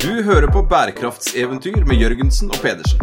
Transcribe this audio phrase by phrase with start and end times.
[0.00, 3.00] Du hører på bærekraftseventyr med Jørgensen og Pedersen.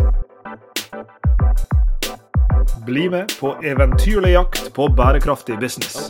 [2.86, 6.10] Bli med på eventyrlig jakt på bærekraftig business.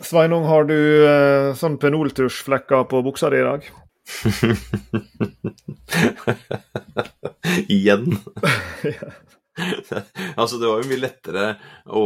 [0.00, 3.60] Sveinung, har du eh, sånn penoltusjflekker på buksa di i dag?
[7.76, 8.16] Igjen.
[10.40, 11.46] altså, det var jo mye lettere
[11.86, 12.04] å,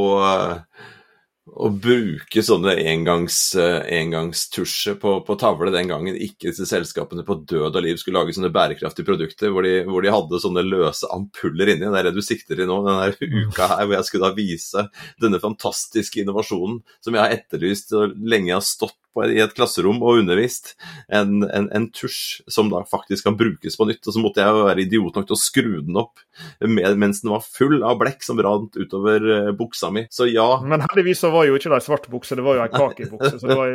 [1.45, 7.69] å bruke sånne engangs, engangstusjer på, på tavle den gangen ikke disse selskapene på død
[7.69, 11.75] og liv skulle lage sånne bærekraftige produkter hvor de, hvor de hadde sånne løse ampuller
[11.75, 11.85] inni.
[11.85, 13.13] Det er det du sikter i nå, denne
[13.45, 14.87] uka her hvor jeg skulle da vise
[15.21, 20.03] denne fantastiske innovasjonen som jeg har etterlyst og lenge har stått på i et klasserom
[20.03, 20.75] og undervist
[21.07, 24.03] en, en, en, tusj som da faktisk kan brukes på nytt.
[24.03, 26.23] Og så måtte jeg jo være idiot nok til å skru den opp
[26.67, 30.07] med, mens den var full av blekk som rant utover uh, buksa mi.
[30.11, 30.49] Så ja.
[30.65, 33.39] Men heldigvis så var jo ikke det ei svart bukse, det var jo ei kakebukse.
[33.43, 33.75] Så var,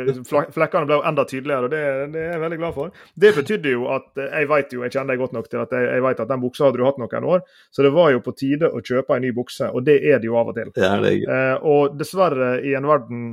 [0.56, 1.82] flekkene ble jo enda tydeligere, og det,
[2.14, 2.94] det, er jeg veldig glad for.
[3.24, 5.90] Det betydde jo at jeg vet jo, jeg kjenner deg godt nok til at jeg,
[5.90, 8.36] jeg vet at den buksa hadde du hatt noen år, så det var jo på
[8.38, 10.72] tide å kjøpe en ny bukse, og det er det jo av og til.
[10.76, 11.14] Det er det.
[11.28, 13.30] Eh, og dessverre, i en verden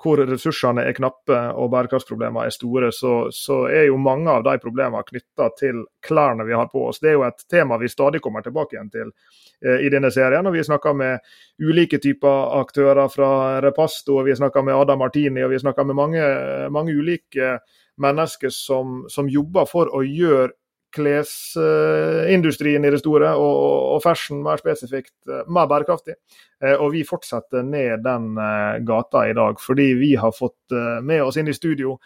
[0.00, 4.56] hvor ressursene er knappe og bærekraftsproblemene er store, så, så, er jo mange av de
[4.62, 7.02] problemene knytta til klærne vi har på oss.
[7.02, 10.46] Det er jo et tema vi stadig kommer tilbake igjen til eh, i denne serien.
[10.46, 13.32] og Vi snakker med ulike typer aktører fra
[13.64, 16.24] Repasto, og vi snakker med Adam Martini og vi snakker med mange,
[16.72, 17.58] mange ulike
[18.00, 20.54] mennesker som, som jobber for å gjøre
[20.94, 23.56] klesindustrien i det store, og,
[23.94, 26.14] og fashion mer spesifikt, eh, mer bærekraftig.
[26.62, 30.56] Eh, og vi fortsetter ned den eh, gata i dag, fordi vi har fått
[31.02, 31.96] med oss inn i studio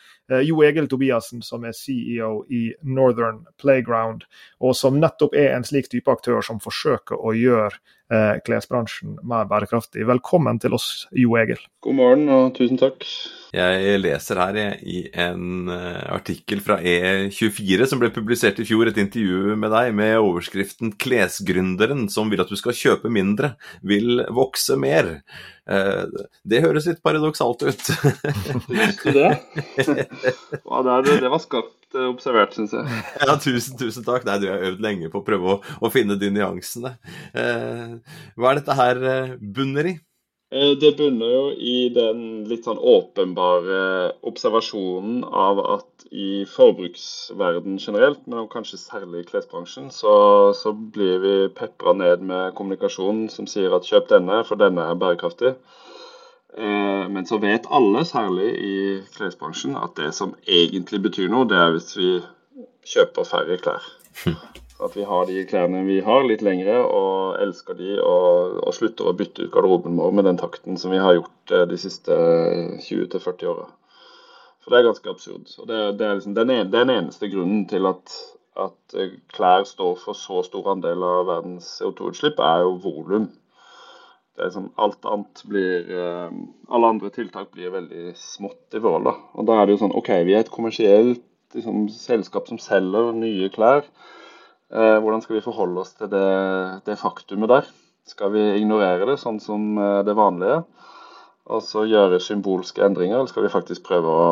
[0.45, 4.25] Jo Egil Tobiassen, som er CEO i Northern Playground,
[4.61, 7.77] og som nettopp er en slik type aktør som forsøker å gjøre
[8.45, 10.05] klesbransjen mer bærekraftig.
[10.07, 11.61] Velkommen til oss, Jo Egil.
[11.85, 13.07] God morgen og tusen takk.
[13.55, 18.99] Jeg leser her i en eh, artikkel fra E24 som ble publisert i fjor, et
[18.99, 24.75] intervju med deg med overskriften 'Klesgründeren som vil at du skal kjøpe mindre, vil vokse
[24.81, 25.21] mer'.
[25.65, 27.87] Eh, det høres litt paradoksalt ut.
[27.89, 29.31] Syns du det?
[29.65, 33.03] Det var skarpt eh, observert, syns jeg.
[33.23, 34.27] Ja, tusen, tusen takk.
[34.29, 36.97] Nei, du har øvd lenge på å prøve å, å finne de nyansene.
[37.35, 39.05] Hva er dette her
[39.41, 39.97] bunner i?
[40.55, 43.79] Eh, det bunner jo i den litt sånn åpenbare
[44.29, 50.15] observasjonen av at i forbruksverden generelt, men kanskje særlig i klesbransjen, så,
[50.55, 55.01] så blir vi pepra ned med kommunikasjon som sier at kjøp denne, for denne er
[55.01, 55.57] bærekraftig.
[56.55, 58.77] Eh, men så vet alle, særlig i
[59.17, 62.13] klesbransjen, at det som egentlig betyr noe, det er hvis vi
[62.95, 63.91] kjøper færre klær.
[64.83, 69.07] At vi har de klærne vi har, litt lengre, og elsker de og, og slutter
[69.07, 72.17] å bytte ut garderoben vår med den takten som vi har gjort eh, de siste
[72.83, 73.69] 20-40 åra.
[74.65, 75.53] For det er ganske absurd.
[75.61, 78.17] Og det, det er liksom den, en, den, eneste grunnen til at,
[78.65, 83.29] at, eh, klær står for så stor andel av verdens CO2-utslipp, er jo volum.
[84.35, 86.35] Det er liksom, alt annet blir eh,
[86.75, 89.07] Alle andre tiltak blir veldig smått i forhold.
[89.07, 89.15] da.
[89.39, 91.23] Og da er det jo sånn OK, vi er et kommersielt
[91.55, 93.87] liksom, selskap som selger nye klær.
[94.73, 96.29] Eh, hvordan skal vi forholde oss til det,
[96.87, 97.73] det, faktumet der?
[98.09, 100.63] Skal vi ignorere det sånn som eh, det vanlige,
[101.45, 104.31] og så gjøre symbolske endringer, eller skal vi faktisk prøve å,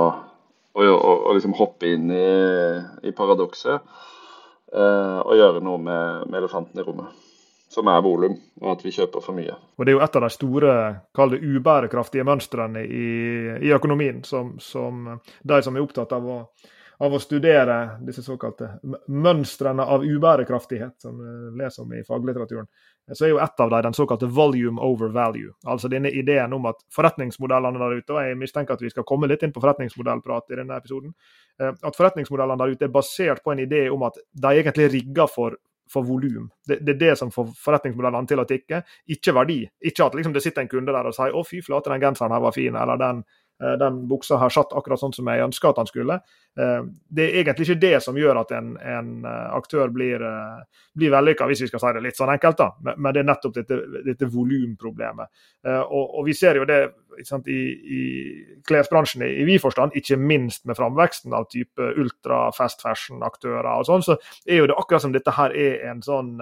[0.73, 2.31] å, å, å liksom hoppe inn i,
[3.05, 7.29] i paradokset eh, og gjøre noe med, med elefanten i rommet?
[7.73, 9.55] som er volum, og at vi kjøper for mye.
[9.79, 10.73] Og Det er jo et av de store
[11.17, 13.07] kall det ubærekraftige mønstrene i,
[13.65, 15.07] i økonomien, som, som,
[15.41, 16.39] de som er opptatt av å
[17.03, 17.77] av å studere
[18.07, 18.69] disse såkalte
[19.11, 22.69] mønstrene av ubærekraftighet, som vi leser om i faglitteraturen,
[23.11, 25.51] så er jo ett av dem den såkalte volume over value.
[25.67, 29.27] Altså denne ideen om at forretningsmodellene der ute, og jeg mistenker at vi skal komme
[29.27, 31.11] litt inn på forretningsmodellprat i denne episoden,
[31.59, 34.99] eh, at forretningsmodellene der ute er basert på en idé om at de egentlig er
[35.01, 35.59] rigga for
[35.93, 36.47] for volum.
[36.65, 38.79] Det, det, er det som får forretningsmodellene til å tikke,
[39.13, 39.59] ikke verdi.
[39.91, 42.33] Ikke at liksom det sitter en kunde der og sier 'Å, fy flate, den genseren
[42.33, 43.41] her var fin', eller den Eh,
[43.79, 46.17] den buksa har satt akkurat sånn som jeg ønska at han skulle.
[46.59, 50.25] Eh, det er egentlig ikke det som gjør at en, en eh, aktør blir,
[50.99, 52.59] blir vellykka, hvis vi skal si det litt sånn enkelt.
[52.59, 53.79] da, Men det er nettopp dette,
[54.09, 55.33] dette volumproblemet.
[55.69, 56.81] Og, og, vi ser jo det
[57.29, 58.03] sant, i, i
[58.67, 64.05] klesbransjen i, vid forstand, ikke minst med framveksten av type ultra fast fashion-aktører og sånn,
[64.05, 66.39] så er jo det akkurat som dette her er en sånn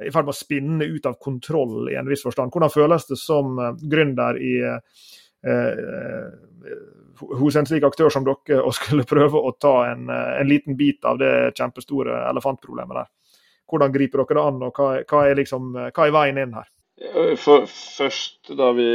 [0.00, 2.48] i ferd med å spinne ut av kontroll i en viss forstand.
[2.54, 4.78] Hvordan føles det som gründer i Eh,
[7.20, 10.76] hos en slik aktør som dere og skulle prøve å ta en, eh, en, liten
[10.76, 13.10] bit av det kjempestore elefantproblemet der.
[13.70, 16.66] hvordan griper dere det an, og hva, hva, er liksom, hva er veien inn her?
[17.38, 18.88] For, først da vi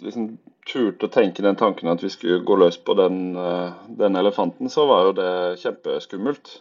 [0.00, 4.16] liksom turte å tenke den tanken at vi skulle gå løs på den, eh, den
[4.16, 6.60] elefanten, så var jo det kjempeskummelt.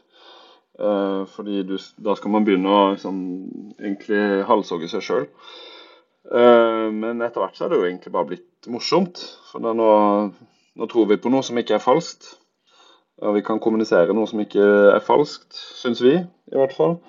[0.79, 3.15] Fordi du, da skal man begynne å liksom,
[3.81, 5.25] egentlig halshogge seg sjøl.
[6.30, 9.22] Eh, men etter hvert så er det jo egentlig bare blitt morsomt.
[9.50, 12.36] For nå, nå, tror vi på noe som ikke er falskt.
[13.20, 17.00] Og vi kan kommunisere noe som ikke er falskt, syns vi i hvert fall.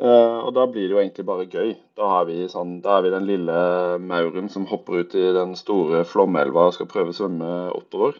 [0.00, 1.74] Uh, og da blir det jo egentlig bare gøy.
[1.98, 3.56] Da er, vi sånn, da er vi den lille
[4.00, 8.16] mauren som hopper ut i den store flomelva og skal prøve å svømme oppover.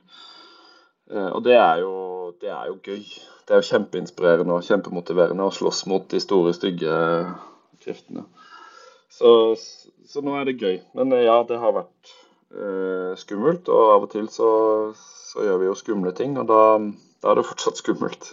[1.09, 1.95] Uh, og det er, jo,
[2.43, 3.01] det er, jo, gøy.
[3.47, 6.93] Det er jo kjempeinspirerende og kjempemotiverende å slåss mot de store, stygge
[7.81, 8.27] kreftene.
[9.21, 9.33] Så,
[10.09, 10.81] så nå er det gøy.
[10.97, 12.17] Men uh, ja, det har vært
[13.21, 13.69] skummelt.
[13.71, 14.49] Og av og til så,
[14.97, 16.63] så, gjør vi jo skumle ting, og da,
[17.23, 18.33] da er det fortsatt skummelt.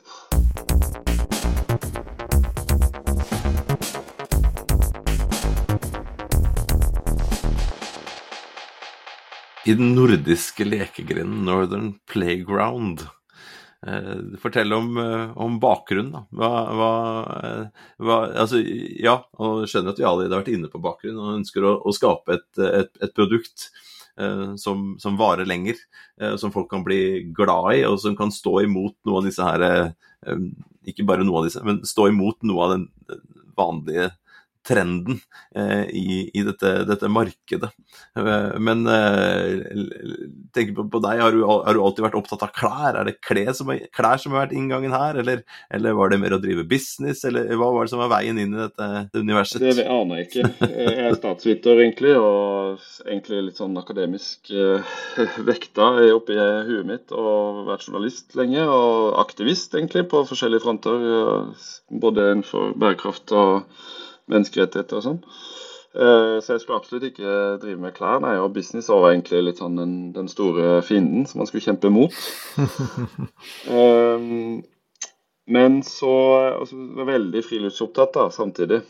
[9.68, 13.02] i den nordiske lekegrinden Northern Playground.
[13.86, 16.24] Eh, fortell om, eh, om bakgrunnen, da.
[16.34, 16.94] Hva, hva,
[17.44, 18.62] eh, hva, altså,
[18.98, 21.94] ja, og skjønner at vi allerede har vært inne på bakgrunnen og ønsker å, å
[21.94, 23.68] skape et, et, et produkt
[24.18, 25.78] eh, som, som, varer lenger,
[26.22, 29.46] eh, som folk kan bli glad i, og som kan stå imot noe av disse
[29.46, 30.42] her eh,
[30.90, 32.88] Ikke bare noe av disse, men stå imot noe av den
[33.58, 34.10] vanlige
[34.68, 35.20] trenden
[35.56, 37.70] eh, i, i dette, dette, markedet.
[38.18, 39.64] Eh, men eh,
[40.56, 43.00] tenk på, på deg, har du, har du, alltid vært opptatt av klær?
[43.00, 45.44] Er det klær som, er, klær som har vært inngangen her, eller,
[45.74, 48.56] eller, var det mer å drive business, eller hva var det som var veien inn
[48.56, 49.64] i dette, universet?
[49.64, 50.72] Det, aner jeg ikke.
[50.78, 54.52] Jeg er statsviter egentlig, og egentlig litt sånn akademisk
[55.48, 61.08] vekta oppi huet mitt, og vært journalist lenge, og aktivist egentlig på forskjellige fronter,
[61.88, 63.64] både innenfor bærekraft og
[64.32, 65.22] menneskerettigheter og sånn.
[65.98, 68.20] Uh, så jeg skulle absolutt ikke drive med klær.
[68.22, 71.92] Nei, og business var egentlig litt sånn den, den store fienden som man skulle kjempe
[71.94, 72.14] mot.
[73.72, 74.62] um,
[75.58, 76.14] men så
[76.60, 78.84] altså, var veldig friluftsopptatt da, samtidig.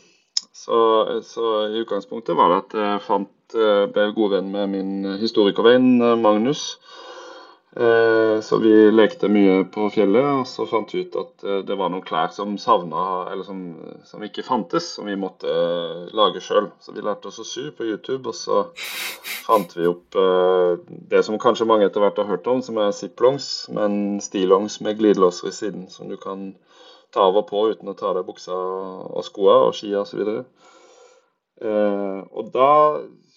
[0.58, 0.78] Så,
[1.24, 3.34] så, i utgangspunktet var det at jeg fant,
[3.94, 6.74] ble god venn med min historikervenn Magnus.
[7.80, 11.76] Eh, så vi lekte mye på fjellet, og så fant vi ut at eh, det
[11.78, 13.60] var noen klær som savna, eller som,
[14.08, 16.72] som, ikke fantes, som vi måtte eh, lage sjøl.
[16.82, 18.64] Så vi lærte oss å sy på YouTube, og så
[19.46, 20.18] fant vi opp
[21.12, 24.98] det som kanskje mange etter hvert har hørt om, som er ziplongs, men stillongs med
[24.98, 26.50] glidelåser i siden, som du kan
[27.14, 30.34] ta av og på uten å ta av deg buksa og skoa og skia osv.
[31.62, 32.72] Og da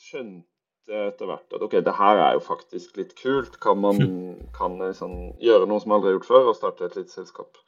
[0.09, 0.50] skjønte
[0.91, 3.59] etter hvert at ok, det her er jo faktisk litt kult.
[3.63, 4.01] Kan man
[4.57, 7.61] kan liksom, gjøre noe som aldri er gjort før, og starte et lite selskap?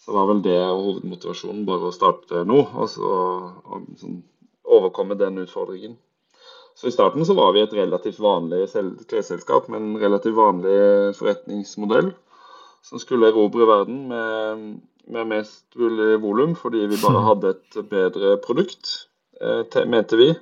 [0.00, 2.66] Så var vel det hovedmotivasjonen, bare å starte noe.
[2.74, 4.22] Og så og, sånn,
[4.64, 5.96] overkomme den utfordringen.
[6.74, 8.66] Så I starten så var vi et relativt vanlig
[9.10, 10.78] klesselskap med en relativt vanlig
[11.18, 12.10] forretningsmodell
[12.84, 14.64] som skulle erobre verden med,
[15.06, 18.90] med mest mulig volum, fordi vi bare hadde et bedre produkt,
[19.40, 20.32] eh, mente vi.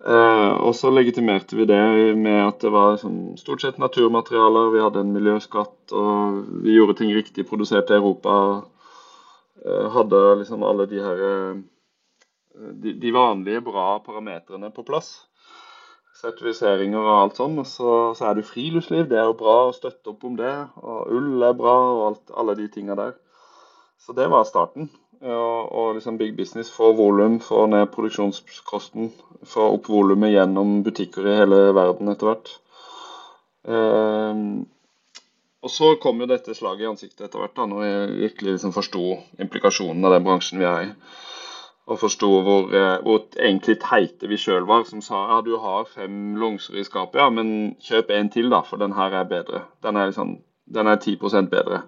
[0.00, 1.80] Eh, og så legitimerte vi det
[2.16, 4.70] med at det var sånn, stort sett naturmaterialer.
[4.72, 8.36] Vi hadde en miljøskatt, og vi gjorde ting riktig produsert i Europa.
[9.60, 11.58] Eh, hadde liksom alle de her eh,
[12.80, 15.12] de, de, vanlige bra parametrene på plass.
[16.20, 17.60] Sertifiseringer og alt sånn.
[17.60, 20.54] Og så, så, er det friluftsliv, det er jo bra å støtte opp om det.
[20.80, 23.14] Og ull er bra, og alt, alle de tinga der.
[24.00, 24.88] Så det var starten
[25.20, 29.10] og, og liksom big business få volum, få ned produksjonskosten,
[29.44, 32.52] få opp volumet gjennom butikker i hele verden etter hvert.
[33.68, 34.44] Um,
[35.60, 38.72] og så kom jo dette slaget i ansiktet etter hvert, da, når jeg virkelig liksom
[38.72, 39.02] forsto
[39.44, 40.94] implikasjonen av den bransjen vi er i.
[41.90, 45.88] Og forsto hvor, eh, hvor, egentlig teite vi sjøl var, som sa ja, du har
[45.90, 49.64] fem longser i skapet, ja, men kjøp en til, da, for den her er bedre.
[49.84, 51.18] Den er, liksom, den er 10
[51.50, 51.82] bedre.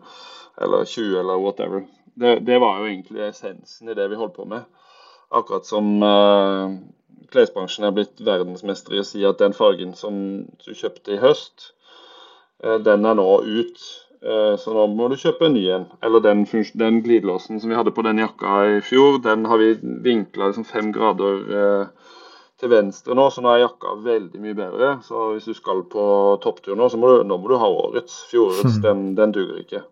[0.60, 1.86] Eller 20, eller whatever.
[2.14, 4.66] Det, det, var jo egentlig essensen i det vi holdt på med.
[5.32, 6.74] Akkurat som uh,
[7.32, 10.18] klesbransjen er blitt verdensmester i å si at den fargen som
[10.60, 11.72] du kjøpte i høst,
[12.64, 13.86] uh, den er nå ut.
[14.22, 15.88] Uh, så nå må du kjøpe en ny en.
[16.04, 16.44] Eller den,
[16.78, 20.68] den, glidelåsen som vi hadde på den jakka i fjor, den har vi vinkla liksom
[20.68, 21.88] fem grader
[22.62, 24.92] til venstre nå, så nå er jakka veldig mye bedre.
[25.02, 26.04] Så hvis du skal på
[26.44, 28.20] topptur nå, så må du, nå må du ha årets.
[28.30, 29.82] Fjorårets, den, den duger ikke.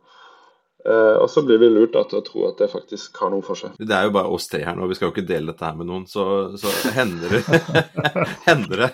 [0.81, 3.45] Uh, og så blir vi lurt da, til å tro at det faktisk har noe
[3.45, 3.75] for seg.
[3.77, 5.77] Det er jo bare oss tre her nå, vi skal jo ikke dele dette her
[5.77, 6.07] med noen.
[6.09, 6.25] Så,
[6.61, 7.43] så hender det
[8.49, 8.91] Hender det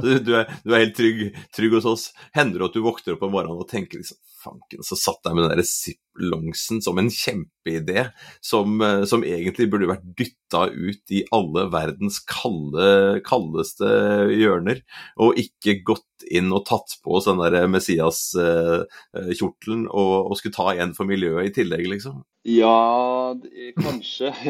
[0.00, 1.26] du, du, er, du, er, helt trygg,
[1.56, 2.06] trygg, hos oss.
[2.36, 5.34] Hender det at du våkner opp om morgenen og tenker liksom fanken, så satt jeg
[5.36, 8.06] med den der zip-longsen som en kjempeidé,
[8.44, 13.88] som, eh, som, egentlig burde vært dytta ut i alle verdens kalde, kaldeste
[14.32, 14.78] hjørner,
[15.22, 20.66] og ikke gått inn og tatt på oss den der Messias-kjortelen og, og skulle ta
[20.72, 22.16] igjen for miljøet i tillegg, liksom.
[22.46, 23.34] Ja,
[23.82, 24.28] kanskje.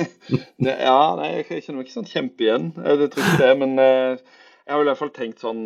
[0.00, 0.06] Ja.
[0.64, 2.66] ja nei, jeg kjenner meg ikke sånn kjempe igjen.
[2.72, 5.60] Jeg tror ikke det, men jeg har i hvert fall tenkt sånn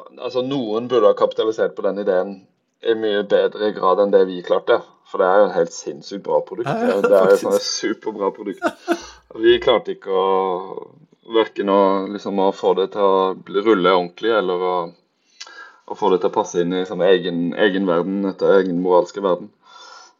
[0.00, 2.34] Altså, noen burde ha kapitalisert på den ideen
[2.82, 4.80] i mye bedre grad enn det vi klarte.
[5.10, 6.70] For det er jo en helt sinnssykt bra produkt.
[6.72, 8.64] Det, det er jo et superbra produkt.
[9.42, 10.28] Vi klarte ikke å
[11.30, 11.80] verken å,
[12.10, 14.76] liksom, å få det til å rulle ordentlig, eller å,
[15.86, 19.22] å, få det til å passe inn i sånn egen, egen verden, etter egen moralske
[19.24, 19.50] verden.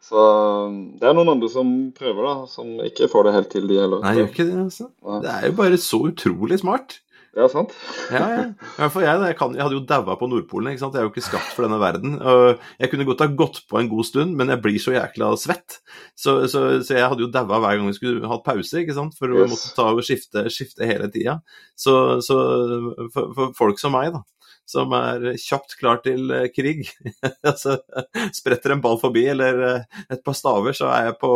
[0.03, 0.19] Så
[0.99, 4.03] det er noen andre som prøver, da, som ikke får det helt til, de heller.
[4.03, 4.89] Nei, gjør ikke det, altså.
[5.23, 6.99] Det er jo bare så utrolig smart.
[7.33, 7.71] Ja, sant?
[8.13, 8.41] ja, ja.
[8.77, 10.69] Hvert jeg, jeg, kan, jeg hadde jo daua på Nordpolen.
[10.69, 10.93] ikke sant?
[10.93, 12.19] Jeg er jo ikke skapt for denne verden.
[12.21, 15.31] og Jeg kunne godt ha gått på en god stund, men jeg blir så jækla
[15.41, 15.79] svett.
[16.13, 19.17] Så, så, så jeg hadde jo daua hver gang vi skulle hatt pause, ikke sant?
[19.17, 19.49] for å yes.
[19.49, 21.39] måtte ta og skifte, skifte hele tida.
[21.73, 22.37] Så, så
[23.15, 24.21] for, for, folk som meg, da,
[24.69, 26.87] som er kjapt klar til eh, krig.
[27.49, 27.77] altså,
[28.35, 31.31] spretter en ball forbi eller eh, et par staver, så jeg på,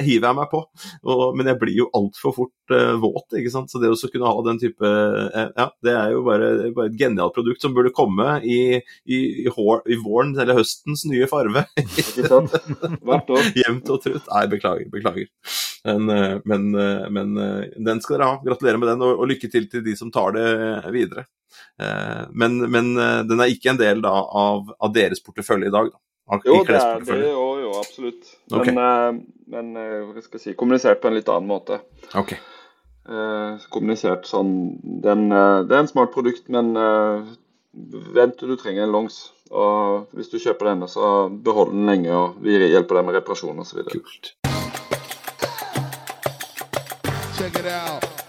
[0.00, 0.62] hiver jeg meg på.
[1.04, 3.70] Og, men jeg blir jo altfor fort uh, våt, ikke sant.
[3.72, 6.98] Så det å kunne ha den type uh, Ja, det er jo bare, bare, et
[7.00, 8.60] genialt produkt som burde komme i,
[9.04, 11.66] i, i, hår, i våren eller høstens nye farve.
[11.76, 13.50] Hvert år.
[13.62, 14.30] Jevnt og trutt.
[14.30, 14.88] Nei, beklager.
[14.92, 15.28] Beklager.
[15.84, 16.08] Men,
[16.44, 16.66] men,
[17.12, 17.36] men,
[17.80, 18.40] den skal dere ha.
[18.44, 20.48] Gratulerer med den, og, og lykke til til de som tar det
[20.94, 21.26] videre.
[21.80, 25.74] Eh, men, men, eh, den er ikke en del da, av, av, deres portefølje i
[25.74, 25.90] dag?
[25.90, 26.02] da?
[26.46, 28.30] Jo, det er det, jo, jo absolutt.
[28.52, 28.74] Men, okay.
[28.76, 29.72] Men, men
[30.12, 31.80] hva skal jeg si, kommunisert på en litt annen måte.
[32.14, 32.38] Okay.
[33.10, 34.52] Eh, kommunisert sånn
[35.02, 37.32] den, Det er en smart produkt, men eh,
[38.14, 39.20] vent til du trenger en longs.
[39.50, 43.58] Og hvis du kjøper denne, så behold den lenge, og vi hjelper deg med reparasjon
[43.64, 43.82] osv.
[43.90, 44.34] Kult.
[47.40, 48.19] Check it out.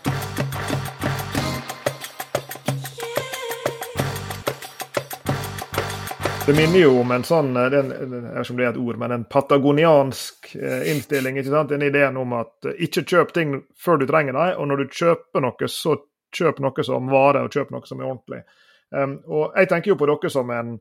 [6.47, 8.79] Det minner jo om en sånn eh, den, jeg vet ikke om det er et
[8.81, 11.37] ord, men en patagoniansk eh, innstilling.
[11.37, 11.69] ikke sant?
[11.69, 14.95] Den ideen om at eh, ikke kjøp ting før du trenger dem, og når du
[14.97, 15.99] kjøper noe, så
[16.33, 18.41] kjøp noe som varer, og kjøp noe som er ordentlig.
[18.89, 20.73] Um, og Jeg tenker jo på dere som en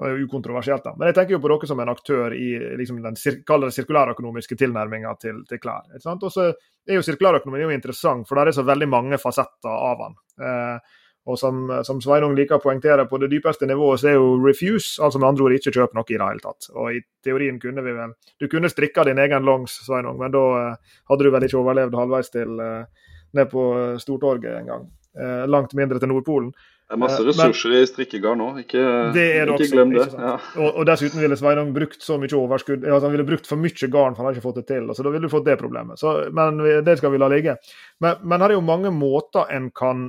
[0.00, 2.46] det er jo ukontroversielt da, men jeg tenker jo på dere som en aktør i
[2.80, 5.90] liksom den sirkulærøkonomiske tilnærminga til, til, klær.
[5.90, 6.24] ikke sant?
[6.24, 10.16] Og så er jo Sirkulærøkonomien interessant, for der er så veldig mange fasetter av den.
[10.40, 10.96] Eh,
[11.30, 14.96] og som, som Sveinung liker å poengtere, på det dypeste nivået så er jo refuse,
[15.02, 16.70] altså med andre ord ikke kjøp noe i det hele tatt.
[16.74, 20.42] Og i teorien kunne vi vel Du kunne strikka din egen longs, Sveinung, men da
[20.56, 23.06] uh, hadde du vel ikke overlevd halvveis til uh,
[23.36, 23.62] ned på
[24.02, 24.90] Stortorget en gang.
[25.18, 26.52] Uh, langt mindre til Nordpolen.
[26.90, 28.84] Det er masse ressurser men, i strikkegarn nå, ikke,
[29.14, 30.06] det ikke også, glem det.
[30.10, 30.32] Ja.
[30.58, 33.90] Og, og, dessuten ville Sveinung brukt så mye overskudd, altså han ville brukt for mye
[33.94, 34.88] garn, for han har ikke fått det til.
[34.88, 36.00] altså Da ville du fått det problemet.
[36.02, 37.54] Så, men det skal vi la ligge.
[38.02, 40.08] Men, men her er jo mange måter en kan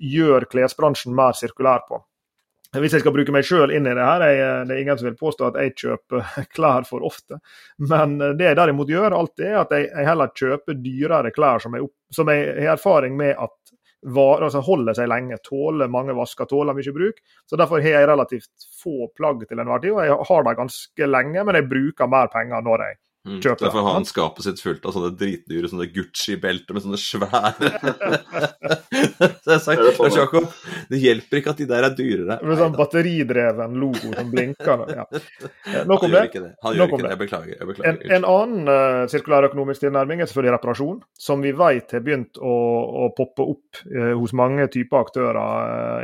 [0.00, 2.00] gjør klesbransjen mer sirkulær på.
[2.74, 5.06] Hvis jeg skal bruke meg sjøl inn i det her, jeg, det er ingen som
[5.06, 7.38] vil påstå at jeg kjøper klær for ofte.
[7.78, 11.76] Men det jeg derimot gjør alltid, er at jeg, jeg heller kjøper dyrere klær som
[11.78, 13.54] jeg, som jeg har erfaring med at
[14.04, 17.22] var, altså holder seg lenge, tåler mange vasker, tåler mye bruk.
[17.48, 21.08] Så Derfor har jeg relativt få plagg til enhver tid, og jeg har dem ganske
[21.08, 24.84] lenge, men jeg bruker mer penger når jeg Mm, derfor har han skapet sitt fullt
[24.84, 27.70] av sånne dritdyre sånne Gucci-belter med sånne svære
[29.40, 29.76] Så jeg sa
[30.12, 30.50] Jakob,
[30.90, 32.36] det hjelper ikke at de der er dyrere.
[32.44, 34.84] Med sånn batteridreven logo som blinker.
[34.94, 35.04] Ja.
[35.88, 36.20] Nok om det.
[36.34, 36.50] det.
[36.62, 37.10] Han gjør ikke det.
[37.10, 37.54] Jeg beklager.
[37.54, 37.88] Jeg beklager.
[37.88, 42.54] En, en annen uh, sirkulærøkonomisk tilnærming er selvfølgelig reparasjon, som vi vet har begynt å,
[43.04, 45.40] å poppe opp uh, hos mange typer aktører.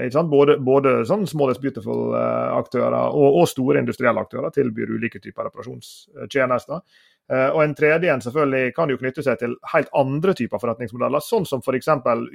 [0.08, 5.50] Uh, både, både sånn Small as Beautiful-aktører og, og, store industrielle aktører tilbyr ulike typer
[5.50, 6.82] reparasjonstjenester.
[7.30, 11.22] Eh, og En tredje en selvfølgelig kan jo knytte seg til helt andre typer forretningsmodeller,
[11.22, 11.90] sånn som f.eks.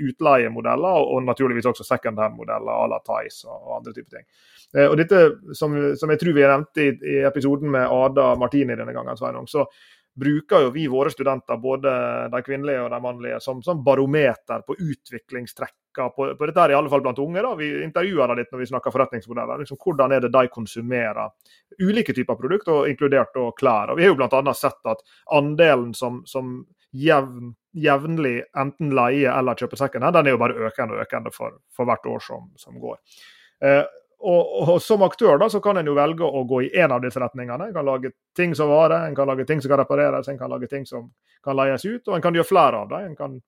[0.08, 4.28] utleiemodeller og naturligvis også second hand-modeller à la Tice og andre typer ting.
[4.76, 5.20] Eh, og dette,
[5.54, 9.50] som, som jeg tror vi nevnte i, i episoden med Ada Martini denne gangen, Sveinung,
[9.52, 9.68] så
[10.16, 11.92] bruker jo vi våre studenter, både
[12.32, 16.78] de kvinnelige og de mannlige, som, som barometer på utviklingstrekker på, på, dette her, i
[16.78, 17.42] alle fall blant unge.
[17.44, 19.64] da, Vi intervjuer dem litt når vi snakker forretningsmodeller.
[19.64, 21.30] liksom Hvordan er det de konsumerer
[21.84, 23.92] ulike typer produkter, inkludert og klær.
[23.92, 24.56] Og Vi har jo bl.a.
[24.56, 25.04] sett at
[25.36, 26.58] andelen som, som
[26.96, 31.36] jevn, jevnlig enten leie eller kjøper second hand, den er jo bare økende og økende
[31.36, 33.00] for, for hvert år som, som går.
[33.64, 33.84] Eh,
[34.20, 37.02] og, og, Som aktør da, så kan en jo velge å gå i én av
[37.04, 37.70] disse retningene.
[37.70, 40.52] En kan lage ting som varer, en kan lage ting som kan repareres, en kan
[40.52, 41.10] lage ting som
[41.46, 43.16] kan leies ut, og en kan gjøre flere av dem.
[43.20, 43.42] Kan,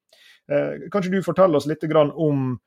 [0.51, 2.57] eh, kanskje du forteller oss litt om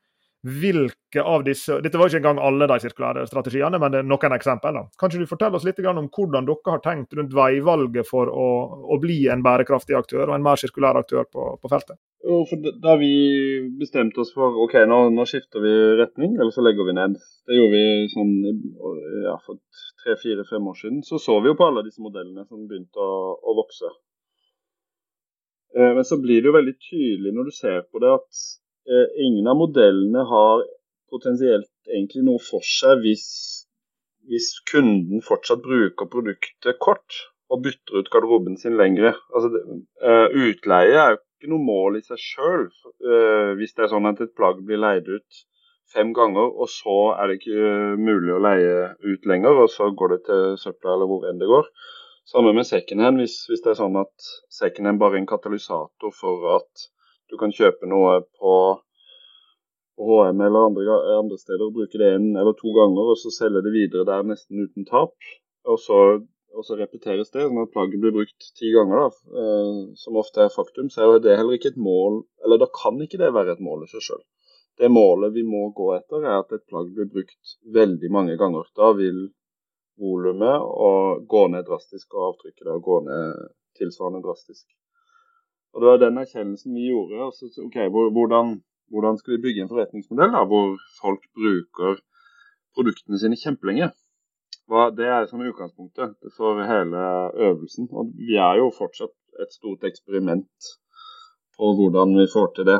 [0.41, 4.35] hvilke av disse Dette var ikke engang alle de sirkulære strategiene, men det er noen
[4.35, 4.79] eksempler.
[4.97, 8.47] Kan ikke du fortelle oss litt om hvordan dere har tenkt rundt veivalget for å,
[8.89, 11.99] å bli en bærekraftig aktør og en mer sirkulær aktør på, på feltet?
[12.81, 13.11] Da vi
[13.79, 17.17] bestemte oss for ok, nå, nå, skifter vi retning, eller så legger vi ned.
[17.49, 18.33] Det gjorde vi sånn
[19.25, 19.57] ja, for
[20.03, 21.01] tre-fire-fem år siden.
[21.05, 23.89] Så så vi jo på alle disse modellene som begynte å, å vokse.
[25.77, 28.43] Eh, men så blir det jo veldig tydelig når du ser på det at
[29.21, 30.63] ingen av modellene har
[31.11, 33.25] potensielt egentlig noe for seg hvis,
[34.29, 37.19] hvis kunden fortsatt bruker produktet kort
[37.51, 39.13] og bytter ut garderoben sin lengre.
[39.35, 39.51] Altså,
[40.05, 42.67] uh, utleie er jo ikke noe mål i seg sjøl.
[43.01, 45.39] Eh, hvis det er sånn at et plagg blir leid ut
[45.89, 50.13] fem ganger, og så er det ikke mulig å leie ut lenger, og så går
[50.13, 51.65] det til søpla eller hvor enn det går.
[52.29, 56.45] Samme med secondhand, hvis, hvis det er sånn at secondhand bare er en katalysator for
[56.59, 56.85] at
[57.31, 58.55] du kan kjøpe noe på,
[60.01, 63.61] HM eller andre, andre, steder og bruke det en eller to ganger, og så selge
[63.65, 65.13] det videre der nesten uten tap.
[65.69, 65.97] Og så,
[66.57, 70.55] og så repeteres det, Når plagget blir brukt ti ganger, da, eh, som ofte er
[70.55, 70.89] faktum.
[70.89, 73.85] Så er det heller ikke et mål, eller da kan ikke det være et mål
[73.85, 74.23] i seg sjøl.
[74.79, 78.65] Det målet vi må gå etter, er at et plagg blir brukt veldig mange ganger.
[78.73, 79.27] Da vil
[80.01, 84.65] volumet gå ned drastisk, og avtrykket da gå ned tilsvarende drastisk.
[85.73, 87.23] Og Det var den erkjennelsen vi gjorde.
[87.29, 87.77] Også, ok,
[88.15, 88.61] hvordan,
[88.91, 91.99] hvordan, skal vi bygge en forretningsmodell da, hvor folk bruker
[92.75, 93.91] produktene sine kjempelenge?
[94.97, 97.01] Det er som utgangspunktet for hele
[97.47, 97.89] øvelsen.
[97.91, 100.71] Og vi er jo fortsatt et stort eksperiment
[101.57, 102.79] på hvordan vi får til det.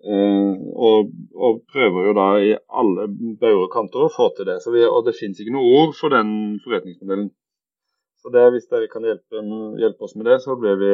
[0.00, 0.56] Uh,
[0.88, 3.02] og, og, prøver jo da i alle
[3.40, 4.56] bauger og kanter å få til det.
[4.72, 6.30] Vi, og det finnes ikke noe ord for den
[6.64, 7.28] forretningsmodellen.
[8.20, 9.40] Så det, Hvis dere kan hjelpe,
[9.80, 10.92] hjelpe, oss med det, så blir vi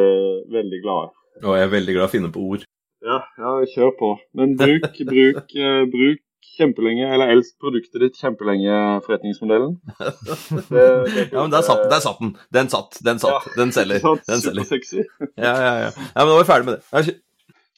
[0.54, 1.10] veldig glade.
[1.42, 2.62] Og jeg er veldig glad i å finne på ord.
[3.06, 4.12] Ja, ja kjør på.
[4.38, 6.22] Men bruk, bruk, uh, bruk
[6.56, 9.76] kjempelenge, eller elsk produktet ditt kjempelenge, forretningsmodellen.
[9.98, 12.32] Det, det ja, men der satt, der satt, den.
[12.54, 12.98] Den satt.
[13.04, 13.48] Den satt.
[13.50, 14.06] Ja, den selger.
[14.28, 14.64] Den selger.
[14.64, 15.02] Supersexy.
[15.34, 15.90] ja, ja, ja.
[15.90, 17.16] ja, men nå er vi ferdig med det.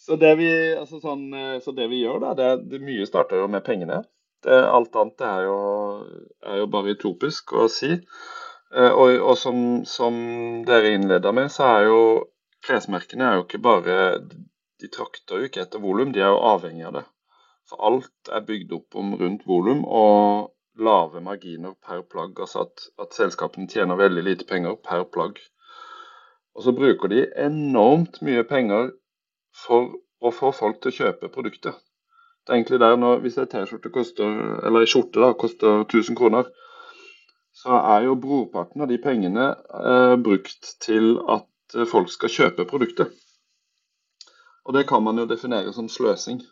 [0.09, 3.43] Så det vi, altså sånn, eh, så det vi gjør, da, det, det mye starter
[3.43, 4.03] jo med pengene.
[4.45, 5.59] Det, alt annet er jo,
[6.47, 7.99] er jo bare utopisk å si.
[8.75, 10.19] Eh, og, og som, som,
[10.69, 12.01] dere innleda med, så er jo
[12.67, 13.95] klesmerkene er jo ikke bare
[14.79, 17.05] De trakter jo ikke etter volum, de er jo avhengig av det.
[17.69, 22.39] For alt er bygd opp om rundt volum og lave marginer per plagg.
[22.39, 25.41] Altså at, at, selskapene tjener veldig lite penger per plagg.
[26.55, 28.93] Og så bruker de enormt mye penger
[29.65, 29.91] for
[30.23, 31.75] å få folk til å kjøpe produktet.
[32.47, 36.49] Det er egentlig der når, Hvis T-skjorte koster, eller en skjorte da, koster 1000 kroner,
[37.59, 42.69] så er jo brorparten av de pengene eh, brukt til at eh, folk skal kjøpe
[42.71, 43.11] produktet.
[44.69, 46.43] Og det kan man jo definere som sløsing.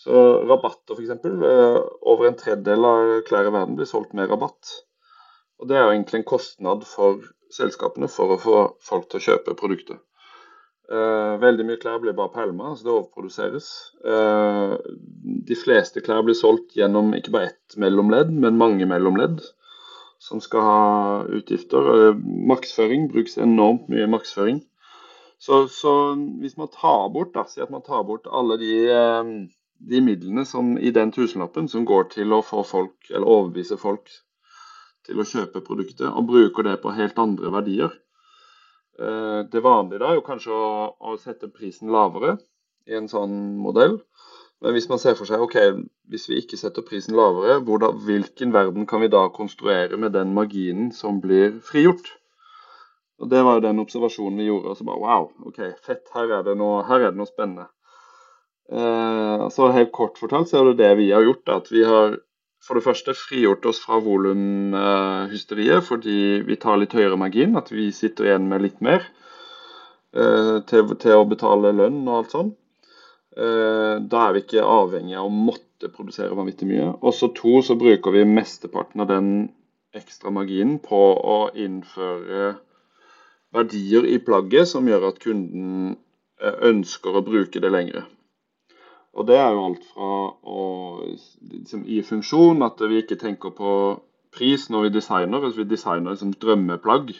[0.00, 1.12] Så rabatter f.eks.
[1.24, 1.78] Eh,
[2.10, 4.74] over en tredjedel av klær i verden blir solgt med rabatt.
[5.60, 7.22] Og det er jo egentlig en kostnad for
[7.54, 10.00] selskapene for å få folk til å kjøpe produktet.
[10.86, 13.70] Eh, veldig mye klær blir bare pælma, så det overproduseres.
[14.06, 14.74] Eh,
[15.46, 19.44] de fleste klær blir solgt gjennom ikke bare ett mellomledd, men mange mellomledd
[20.26, 20.80] som skal ha
[21.38, 22.14] utgifter.
[22.50, 24.64] Markedsføring brukes enormt mye markedsføring.
[25.38, 25.92] Så, så,
[26.40, 29.28] hvis man tar bort da, si at man tar bort alle de, eh,
[29.90, 34.08] de, midlene som i den tusenlappen som går til å få folk, eller overbevise folk
[35.06, 37.92] til å kjøpe produktet, og bruker det på helt andre verdier.
[38.98, 42.38] Eh, det vanlige da er jo kanskje å, å sette prisen lavere
[42.88, 44.00] i en sånn modell.
[44.64, 45.56] Men hvis man ser for seg ok,
[46.08, 50.32] hvis vi ikke setter prisen lavere, hvordan, hvilken verden kan vi da konstruere med den
[50.34, 52.08] marginen som blir frigjort?
[53.20, 54.70] Og Det var jo den observasjonen vi gjorde.
[54.70, 57.68] og så bare Wow, ok, fett, her er det noe, er det noe spennende.
[58.72, 61.48] Eh, så Helt kort fortalt så er det det vi har gjort.
[61.48, 62.18] at Vi har
[62.66, 67.56] for det første frigjort oss fra volumhysteriet fordi vi tar litt høyere margin.
[67.56, 69.06] At vi sitter igjen med litt mer
[70.12, 72.56] eh, til, til, å betale lønn og alt sånt.
[73.36, 76.88] Eh, da er vi ikke avhengig av å måtte produsere vanvittig mye.
[77.04, 79.28] Og så to, så bruker vi mesteparten av den
[79.96, 82.54] ekstra marginen på å innføre
[83.56, 85.96] verdier i plagget som gjør at kunden
[86.40, 88.06] eh, ønsker å bruke det lengre.
[89.16, 90.10] Og det er jo alt fra
[90.56, 90.64] å
[91.04, 93.70] liksom, i funksjon, at vi ikke tenker på
[94.36, 95.44] pris når vi designer.
[95.44, 97.14] Hvis vi designer liksom, drømmeplagg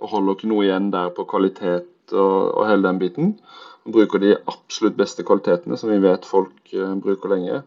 [0.00, 3.34] og holder ikke noe igjen der på kvalitet og, og hele den biten
[3.84, 7.62] bruker de absolutt beste kvalitetene som vi vet folk uh, bruker lenge.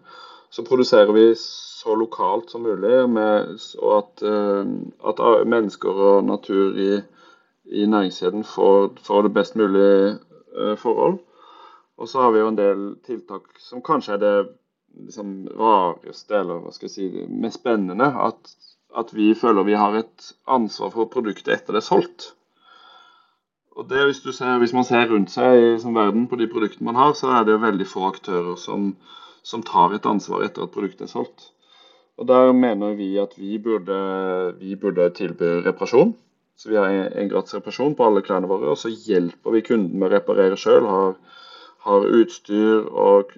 [0.53, 4.63] Så produserer vi så lokalt som mulig, med, og at, uh,
[5.09, 6.91] at, mennesker og natur i,
[7.65, 10.19] i næringskjeden får, får, det best mulig
[10.77, 11.17] forhold.
[11.97, 14.35] Og så har vi jo en del tiltak som kanskje er det
[15.05, 18.09] liksom, rareste, eller hva skal jeg si, mest spennende.
[18.27, 18.53] At,
[18.97, 22.33] at vi føler vi har et ansvar for produktet etter det er solgt.
[23.73, 26.91] Og det, hvis, ser, hvis, man ser rundt seg i som verden på de produktene
[26.91, 28.91] man har, så er det veldig få aktører som,
[29.41, 31.49] som tar et ansvar etter at produktet er solgt.
[32.21, 33.97] Og Der mener vi at vi burde,
[34.59, 36.13] vi burde tilby reparasjon.
[36.57, 39.97] Så Vi har en gratis reparasjon på alle klærne våre, og så hjelper vi kunden
[39.97, 40.85] med å reparere sjøl.
[40.85, 41.15] Har,
[41.87, 43.33] har, utstyr og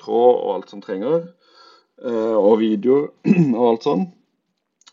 [0.00, 1.28] tråd og alt som trenger.
[2.00, 3.10] Eh, og videoer
[3.58, 4.06] og alt sånn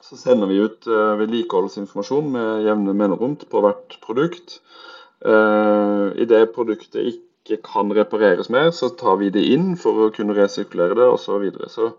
[0.04, 4.58] så sender vi ut uh, vedlikeholdsinformasjon med jevne mellomrom på hvert produkt.
[5.24, 10.12] Uh, I det produktet ikke kan repareres mer, så tar vi det inn for å
[10.16, 11.24] kunne resirkulere det osv.
[11.30, 11.70] Så, videre.
[11.72, 11.94] så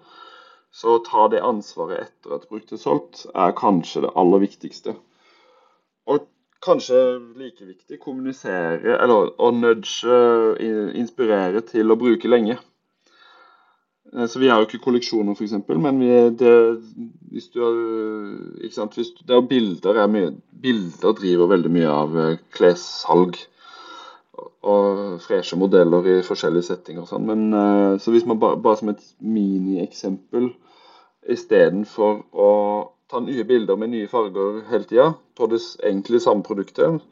[0.75, 4.97] Så å ta det ansvaret etter at produktet er solgt, er kanskje det aller viktigste.
[6.11, 6.25] Og
[6.65, 7.01] kanskje
[7.39, 10.17] like viktig kommunisere, eller å nudge,
[10.99, 12.59] inspirere til å bruke lenge.
[14.15, 16.55] Eh, så Vi har jo ikke kolleksjoner, f.eks., men vi, det,
[17.33, 17.81] hvis du har,
[18.63, 20.31] ikke sant, hvis det er bilder, er mye,
[20.63, 23.39] bilder driver veldig mye av eh, klessalg.
[24.65, 27.27] Og freshe modeller i forskjellige settinger og sånn.
[27.29, 30.53] Men eh, så hvis man bare, bare som et minieksempel
[31.31, 32.51] istedenfor å
[33.11, 37.03] ta nye bilder med nye farger hele tida på det egentlig samme produktet,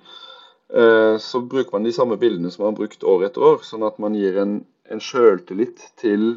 [1.21, 3.59] så bruker man de samme bildene som man har brukt år etter år.
[3.65, 4.55] Sånn at man gir en,
[4.89, 6.31] en sjøltillit til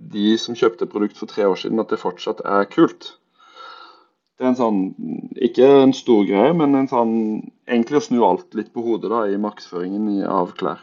[0.00, 3.14] de som kjøpte produkt for tre år siden, at det fortsatt er kult.
[4.40, 4.78] Det er en sånn,
[5.36, 7.14] ikke en stor greie, men en sånn,
[7.68, 10.80] egentlig å snu alt litt på hodet da, i markedsføringen av klær.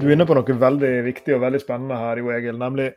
[0.00, 2.88] Du er inne på noe veldig viktig og veldig spennende her, Jo Egil, nemlig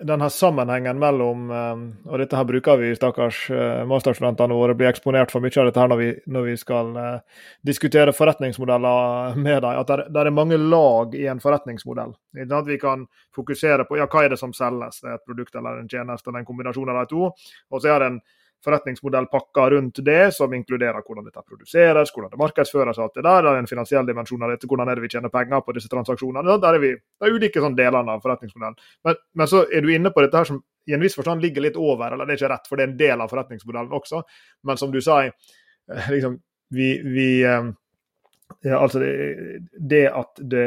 [0.00, 5.32] denne sammenhengen mellom eh, Og dette her bruker vi, stakkars eh, masterstudentene våre, blir eksponert
[5.32, 9.80] for mye av dette her når vi, når vi skal uh, diskutere forretningsmodeller med dem.
[9.82, 12.14] At det er mange lag i en forretningsmodell.
[12.40, 15.56] At vi kan fokusere på ja, hva er det som selges, det er et produkt
[15.58, 17.30] eller en tjeneste eller en kombinasjon av de to.
[17.70, 18.20] Og så er det en
[18.64, 23.46] forretningsmodellpakker rundt det, som inkluderer hvordan dette produseres, hvordan det markedsføres og alt det der.
[23.46, 25.90] Det er en finansiell dimensjon av dette, hvordan er det vi tjener penger på disse
[25.92, 26.58] transaksjonene.
[26.60, 28.76] Der er vi, det er ulike sånn delene av forretningsmodellen.
[29.08, 31.64] Men, men, så er du inne på dette her som i en viss forstand ligger
[31.64, 34.22] litt over, eller det er ikke rett, for det er en del av forretningsmodellen også.
[34.68, 36.36] Men som du sa, eh, liksom,
[36.76, 37.70] vi, vi eh,
[38.62, 39.60] ja, altså det,
[39.90, 40.64] det at det,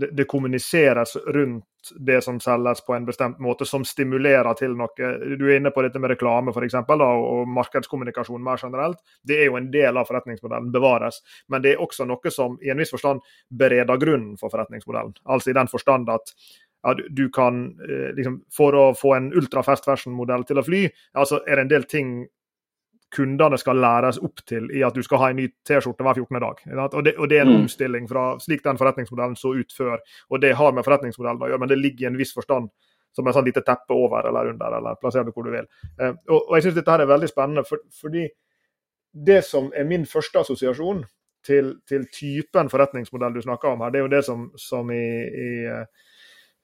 [0.00, 1.64] det, det, kommuniseres rundt
[2.06, 5.08] det som selges på en bestemt måte, som stimulerer til noe.
[5.38, 9.00] Du er inne på dette med reklame for eksempel, da, og markedskommunikasjon mer generelt.
[9.26, 11.22] Det er jo en del av forretningsmodellen, bevares.
[11.50, 15.16] Men det er også noe som i en viss forstand bereder grunnen for forretningsmodellen.
[15.24, 16.36] Altså i den forstand at
[16.82, 20.86] ja, du kan eh, liksom, For å få en ultra fast fashion-modell til å fly,
[21.14, 22.14] altså er det en del ting
[23.12, 26.38] kundene skal læres opp til i at du skal ha en ny T-skjorte hver 14.
[26.40, 26.62] dag.
[26.84, 27.64] Og det, og det, er en mm.
[27.66, 30.00] omstilling fra slik den forretningsmodellen så ut før.
[30.30, 32.70] Og det har med forretningsmodellen å gjøre, men det ligger i en viss forstand
[33.12, 35.68] som et sånn lite teppe over eller under, eller plasser det hvor du vil.
[36.00, 38.24] Eh, og, og, jeg syns dette her er veldig spennende, for, fordi
[39.12, 41.02] det som er min første assosiasjon
[41.44, 45.04] til, til, typen forretningsmodell du snakker om her, det er jo det som, som i,
[45.28, 46.08] i uh,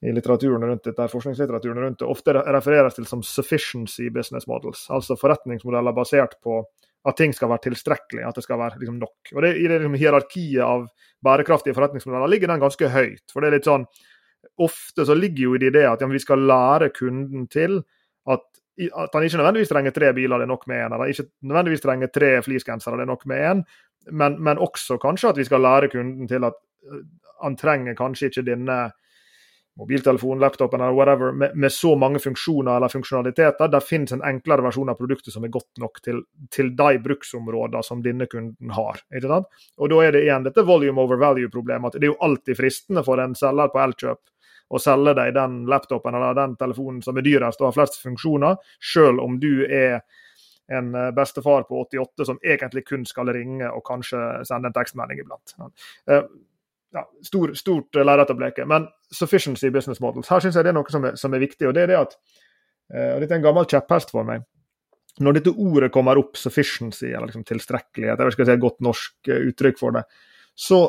[0.01, 4.85] i litteraturen rundt dette, forskningslitteraturen rundt det, ofte refereres til som sufficiency business models.
[4.95, 6.61] Altså forretningsmodeller basert på
[7.07, 9.33] at ting skal være tilstrekkelig, at det skal være liksom, nok.
[9.35, 10.87] Og det, I det liksom, hierarkiet av
[11.23, 13.25] bærekraftige forretningsmodeller ligger den ganske høyt.
[13.31, 13.85] For det er litt sånn,
[14.59, 17.77] Ofte så ligger jo i det at ja, vi skal lære kunden til
[18.27, 18.43] at,
[18.87, 20.95] at han ikke nødvendigvis trenger tre biler, det er nok med én.
[20.95, 23.63] Eller ikke nødvendigvis trenger tre fleecegensere, det er nok med én.
[24.11, 26.59] Men, men også kanskje at vi skal lære kunden til at
[27.43, 28.79] han trenger kanskje ikke denne
[29.79, 33.71] mobiltelefonen, laptopen eller whatever, med, med, så mange funksjoner eller funksjonaliteter.
[33.71, 37.83] Det finnes en enklere versjon av produktet som er godt nok til, til de bruksområdene
[37.85, 38.99] som denne kunden har.
[39.15, 39.47] ikke sant?
[39.79, 41.95] Og Da er det igjen dette volume over value-problemet.
[41.95, 44.21] at Det er jo alltid fristende for en selger på Elkjøp
[44.69, 48.59] å selge deg den laptopen eller den telefonen som er dyrest og har flest funksjoner,
[48.93, 50.01] selv om du er
[50.69, 55.23] en eh, bestefar på 88 som egentlig kun skal ringe og kanskje sende en tekstmelding
[55.23, 55.55] iblant.
[56.89, 58.65] Eh, ja, stor, stort lerret å bleke.
[58.65, 61.67] Men sufficiency business models, her syns jeg det er noe som er, som er, viktig.
[61.67, 62.15] og det er det at,
[62.93, 64.45] uh, og Dette er en gammel kjepphest for meg.
[65.19, 69.29] Når dette ordet kommer opp, sufficiency, eller liksom tilstrekkelighet, jeg skal si et godt norsk
[69.29, 70.05] uh, uttrykk for det,
[70.55, 70.87] så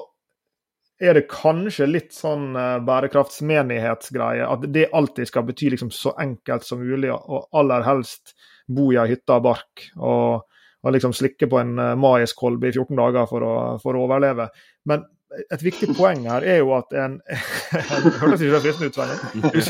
[1.01, 2.53] er det kanskje litt sånn
[2.85, 4.45] bærekraftsmenighetsgreie.
[4.45, 8.35] At det alltid skal bety liksom så enkelt som mulig, og aller helst
[8.69, 9.87] bo i ei hytte av bark.
[9.97, 10.45] og,
[10.85, 14.51] og liksom slikke på en maiskolbe i 14 dager for å, for å overleve.
[14.93, 15.07] Men
[15.39, 17.21] et viktig poeng her er jo at en
[18.21, 19.19] Hørtes ikke fristende ut, Svein?
[19.45, 19.61] Du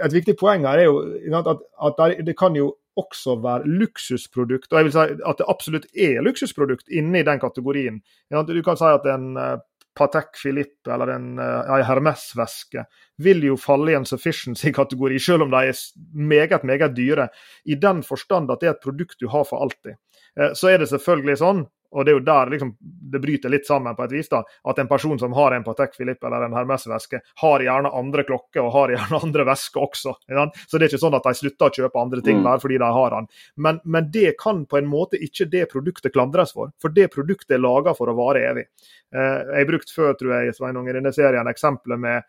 [0.00, 1.00] et viktig poeng her er jo
[1.36, 4.70] at, at det kan jo også være luksusprodukt.
[4.72, 8.00] Og jeg vil si at det absolutt er luksusprodukt inni den kategorien.
[8.30, 9.56] Du kan si at en eh,
[9.98, 12.84] Patek Philippe eller en, en eh, Hermes-veske
[13.22, 17.28] vil jo falle i en sufficiency-kategori, selv om de er meget, meget dyre.
[17.64, 19.98] I den forstand at det er et produkt du har for alltid.
[20.38, 22.72] Eh, så er det selvfølgelig sånn og det er jo der liksom,
[23.12, 24.28] det bryter litt sammen på et vis.
[24.30, 28.24] da, At en person som har en Patek Philippe eller en Hermes-veske, har gjerne andre
[28.28, 30.14] klokker og har gjerne andre vesker også.
[30.22, 32.46] Så det er ikke sånn at de slutter å kjøpe andre ting mm.
[32.46, 33.30] bare fordi de har den.
[33.56, 37.58] Men, men, det kan på en måte ikke det produktet klandres for, for det produktet
[37.58, 38.66] er laga for å vare evig.
[39.14, 42.28] Eh, jeg har brukt før, tror jeg, Sveinung, i denne serien eksempelet med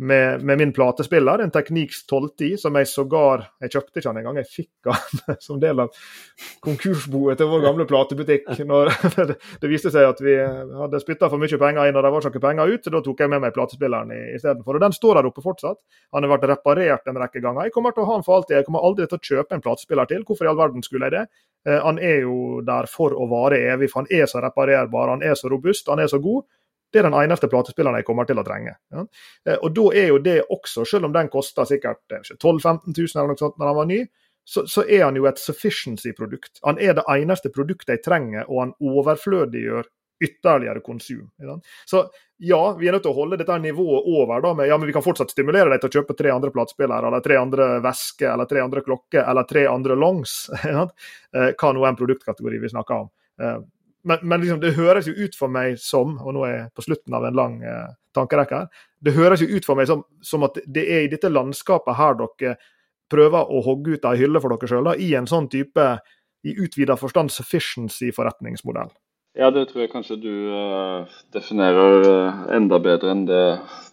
[0.00, 4.38] med, med, min platespiller, en Techniques 1210, som jeg sågar Jeg kjøpte ikke den engang,
[4.40, 5.98] jeg fikk den som del av
[6.64, 8.48] konkursboet til vår gamle platebutikk.
[8.64, 12.14] Når det, det viste seg at vi hadde spytta for mye penger inn, og det
[12.14, 12.84] var ikke penger ut.
[12.84, 14.78] så Da tok jeg med meg platespilleren istedenfor.
[14.78, 15.80] Og den står der oppe fortsatt.
[16.16, 17.68] Han har vært reparert en rekke ganger.
[17.68, 18.56] Jeg kommer til å ha den for alltid.
[18.56, 20.24] Jeg kommer aldri til å kjøpe en platespiller til.
[20.24, 21.26] Hvorfor i all verden skulle jeg det?
[21.68, 25.24] Eh, han er jo der for å vare evig, for han er så reparerbar, han
[25.26, 26.46] er så robust, han er så god.
[26.90, 28.74] Det er den eneste platespilleren jeg kommer til å trenge.
[28.94, 29.04] Ja.
[29.46, 33.14] Eh, og da er jo det også, selv om den kosta sikkert 12 000-15 000
[33.14, 34.00] eller noe sånt når den var ny,
[34.50, 36.58] så, så er han jo et sufficiency-produkt.
[36.66, 39.86] Han er det eneste produktet jeg trenger, og han overflødiggjør
[40.20, 41.30] ytterligere konsum.
[41.40, 41.60] Ja.
[41.88, 42.02] Så
[42.36, 44.40] ja, vi er nødt til å holde dette nivået over.
[44.44, 47.08] da, med, ja, men Vi kan fortsatt stimulere deg til å kjøpe tre andre platespillere,
[47.08, 50.48] eller tre andre vesker, eller tre andre klokker, eller tre andre longs.
[50.70, 50.88] Ja.
[51.36, 53.10] Eh, hva nå en produktkategori vi snakker om.
[54.02, 56.84] Men, men liksom, det høres jo ut for meg som, og nå er jeg på
[56.86, 60.44] slutten av en lang eh, tankerekke her, det høres jo ut for meg som, som,
[60.48, 62.56] at det er i dette landskapet her dere
[63.10, 65.86] prøver å hogge ut ei hylle for dere sjøl, i en sånn type
[66.46, 68.92] i utvida forstand sufficiency-forretningsmodell.
[69.38, 73.44] Ja, det tror jeg kanskje du uh, definerer uh, enda bedre enn det,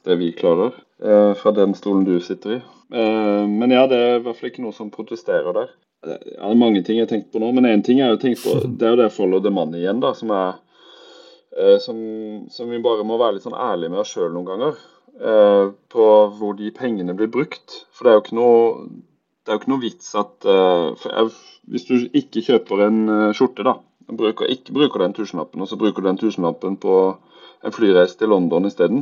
[0.07, 2.63] det vi klarer, uh, fra den stolen du sitter i.
[2.87, 5.73] men ja, det er i hvert fall ikke noe som protesterer der.
[6.05, 8.43] Det er mange ting jeg har tenkt på nå, men én ting jeg har tenkt
[8.43, 10.59] på, det er jo det follow the money igjen, da, som er
[11.57, 11.97] eh, som,
[12.53, 14.79] som, vi bare må være litt sånn ærlige med oss sjøl noen ganger.
[15.17, 16.07] Eh, på
[16.37, 17.81] hvor de pengene blir brukt.
[17.95, 18.57] For det er jo ikke noe,
[19.41, 21.31] det er jo ikke noe vits at eh, jeg,
[21.73, 23.73] Hvis du ikke kjøper en uh, skjorte, da,
[24.07, 26.93] bruker, ikke bruker den tusenlappen, og så bruker du den tusenlappen på
[27.65, 29.01] en flyreise til London isteden.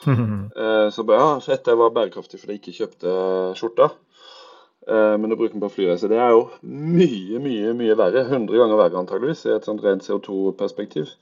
[0.08, 3.12] eh, så bare ja, fett, jeg var bærekraftig fordi jeg ikke kjøpte
[3.60, 3.90] skjorta.
[4.90, 8.24] Eh, men å bruke den på flyreise det er jo mye, mye mye verre.
[8.26, 11.12] 100 ganger verre antageligvis i et sånt rent CO2-perspektiv.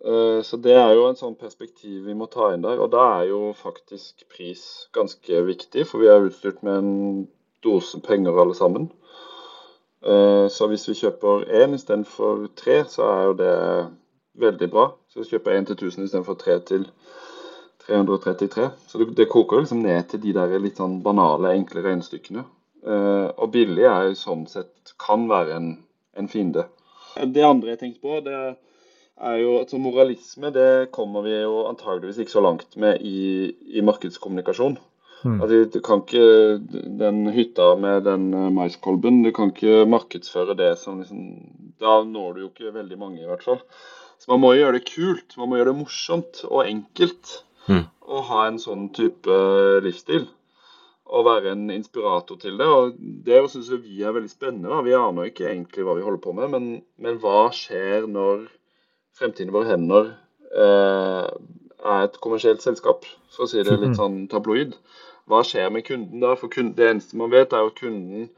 [0.00, 2.80] Eh, så det er jo en sånn perspektiv vi må ta inn der.
[2.80, 4.64] Og da er jo faktisk pris
[4.96, 6.94] ganske viktig, for vi er utstyrt med en
[7.64, 8.88] dose penger alle sammen.
[10.00, 13.56] Eh, så hvis vi kjøper én istedenfor tre, så er jo det
[14.40, 14.86] veldig bra.
[15.12, 16.88] Så vi kjøper én til 1000 istedenfor tre til
[17.84, 18.70] 333.
[18.88, 22.46] Så det, det koker jo liksom ned til de der litt sånn banale, enkle regnestykkene.
[22.80, 25.70] Eh, og billig er sånn sett kan være en,
[26.16, 26.66] en fiende.
[27.20, 28.36] Det andre jeg tenkte på, det
[29.20, 33.84] er jo at moralisme det kommer vi jo antageligvis ikke så langt med i, i
[33.84, 34.78] markedskommunikasjon.
[35.20, 35.36] Mm.
[35.36, 36.60] Altså, du kan ikke
[36.96, 41.34] Den hytta med den eh, maiskolben, du kan ikke markedsføre det som liksom
[41.82, 43.60] Da når du jo ikke veldig mange, i hvert fall.
[44.20, 47.36] Så man må gjøre det kult, man må gjøre det morsomt og enkelt
[47.68, 47.84] mm.
[48.08, 49.36] å ha en sånn type
[49.84, 50.28] livsstil
[51.10, 52.66] å være en inspirator til det.
[52.66, 54.70] og Det syns vi er veldig spennende.
[54.70, 54.80] Da.
[54.86, 56.68] Vi aner ikke egentlig hva vi holder på med, men,
[57.02, 58.46] men hva skjer når
[59.18, 60.12] fremtiden i våre hender
[60.54, 61.26] eh,
[61.80, 64.76] er et kommersielt selskap, for å si det litt sånn tabloid?
[65.30, 66.36] Hva skjer med kunden da?
[66.38, 68.30] For kunden, det eneste man vet, er at kunden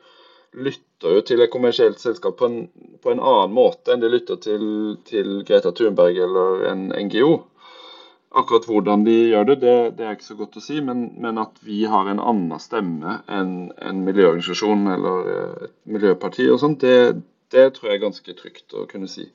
[0.52, 2.58] lytter jo til et kommersielt selskap på en,
[3.00, 4.64] på en annen måte enn de lytter til,
[5.08, 7.38] til Greta Thunberg eller en NGO.
[8.32, 11.40] Akkurat hvordan de gjør det, det, det, er ikke så godt å si, men, men
[11.42, 16.80] at vi har en annen stemme enn en miljøorganisasjon eller eh, et miljøparti og sånt,
[16.80, 17.20] det,
[17.52, 19.26] det, tror jeg er ganske trygt å kunne si.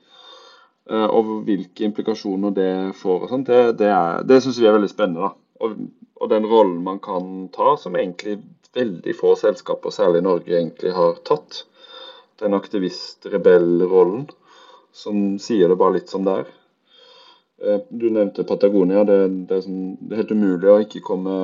[0.89, 3.93] Eh, og hvilke implikasjoner det får og sånt, det, det,
[4.25, 5.29] det syns vi er veldig spennende.
[5.29, 5.33] da.
[5.62, 5.77] Og,
[6.17, 8.39] og, den rollen man kan ta, som egentlig
[8.77, 11.65] veldig få selskaper, særlig i Norge, egentlig har tatt.
[12.41, 14.25] Den aktivist-rebell-rollen,
[14.93, 16.51] som sier det bare litt som det er.
[17.58, 19.04] Eh, du nevnte Patagonia.
[19.08, 19.17] Det,
[19.50, 21.38] det, er sånn, det, er helt umulig å ikke komme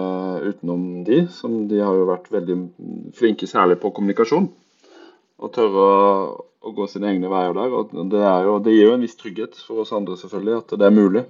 [0.45, 1.23] utenom de.
[1.33, 2.57] Som de har jo vært veldig
[3.17, 4.49] flinke, særlig på kommunikasjon.
[5.43, 7.73] Og tørre å, å gå sine egne veier der.
[7.79, 10.89] Og det, jo, det, gir jo en viss trygghet for oss andre selvfølgelig, at det
[10.89, 11.25] er mulig.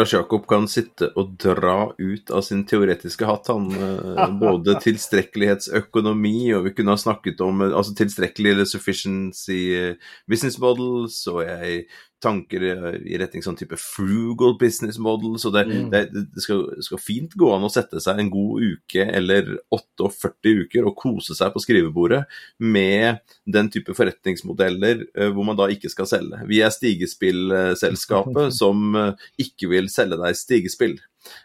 [0.00, 3.66] Lars Jakob kan sitte og dra ut av sin teoretiske hatt, han.
[3.76, 10.14] Eh, både tilstrekkelighetsøkonomi, og vi kunne ha snakket om eh, altså tilstrekkelig eller sufficiency eh,
[10.30, 11.84] business models, og jeg
[12.22, 12.64] tanker
[13.00, 15.36] i retning sånn type frugal business model.
[15.40, 15.86] Så det, mm.
[15.92, 20.54] det, det, skal, skal, fint gå an å sette seg en god uke eller 48
[20.64, 22.22] uker og kose seg på skrivebordet
[22.62, 26.42] med den type forretningsmodeller uh, hvor man da ikke skal selge.
[26.50, 30.98] Vi er stigespillselskapet som uh, ikke vil selge deg stigespill.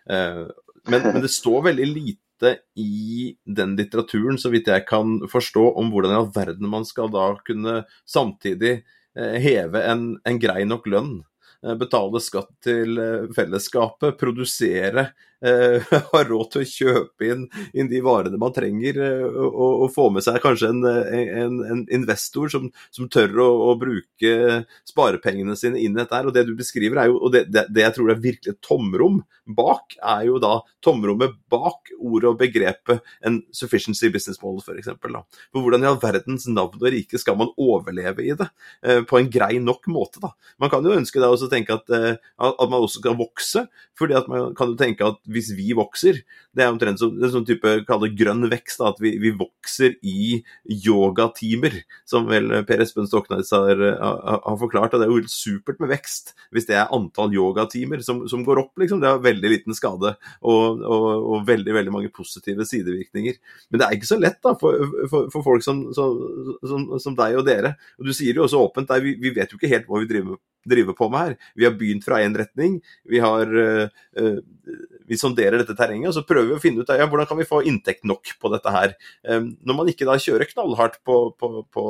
[0.06, 5.90] Men, men, det står veldig lite i den litteraturen, så vidt jeg kan forstå, om
[5.92, 10.88] hvordan i all verden man skal da kunne samtidig Eh, heve en, en grei nok
[10.92, 11.20] lønn,
[11.64, 15.14] eh, betale skatt til eh, fellesskapet, produsere eh,
[16.14, 20.10] har råd til å kjøpe inn, inn de varene man trenger, eh, og, og, få
[20.14, 25.82] med seg kanskje en, en, en investor som, som tør å, å, bruke sparepengene sine
[25.82, 26.24] inn i dette.
[26.26, 28.62] og Det du beskriver, er jo, og det, det, det jeg tror er virkelig et
[28.66, 34.92] tomrom bak, er jo da tomrommet bak ordet og begrepet en sufficiency business model, f.eks.
[35.02, 38.48] For hvordan i all verdens navn og rike skal man overleve i det
[38.86, 40.22] eh, på en grei nok måte?
[40.24, 40.34] da?
[40.62, 43.66] Man kan jo ønske da også tenke at, eh, at man også kan vokse,
[43.98, 46.22] fordi at man kan jo tenke at hvis vi vokser.
[46.56, 49.98] Det er omtrent som en sånn type kalle grønn vekst, da, at vi, vi, vokser
[50.06, 50.40] i
[50.86, 51.76] yogatimer,
[52.08, 54.96] som vel Per Espen Stoknes har, har, har, forklart.
[54.96, 58.64] Og det er jo supert med vekst hvis det er antall yogatimer som, som går
[58.64, 59.02] opp, liksom.
[59.04, 63.40] Det har veldig liten skade og, og, og, veldig veldig mange positive sidevirkninger.
[63.70, 64.80] Men det er ikke så lett da, for,
[65.12, 67.76] for, for folk som, som, som, deg og dere.
[68.00, 70.12] Og Du sier jo også åpent, der, vi, vi vet jo ikke helt hva vi
[70.12, 70.38] driver
[70.92, 71.38] med på med her.
[71.56, 72.80] Vi har begynt fra én retning.
[73.10, 73.90] Vi har uh,
[75.10, 77.48] vi sonderer dette terrenget, og så prøver vi å finne ut ja, hvordan kan vi
[77.50, 78.96] få inntekt nok på dette her.
[79.28, 81.86] Um, når man ikke da kjører knallhardt på, på, på,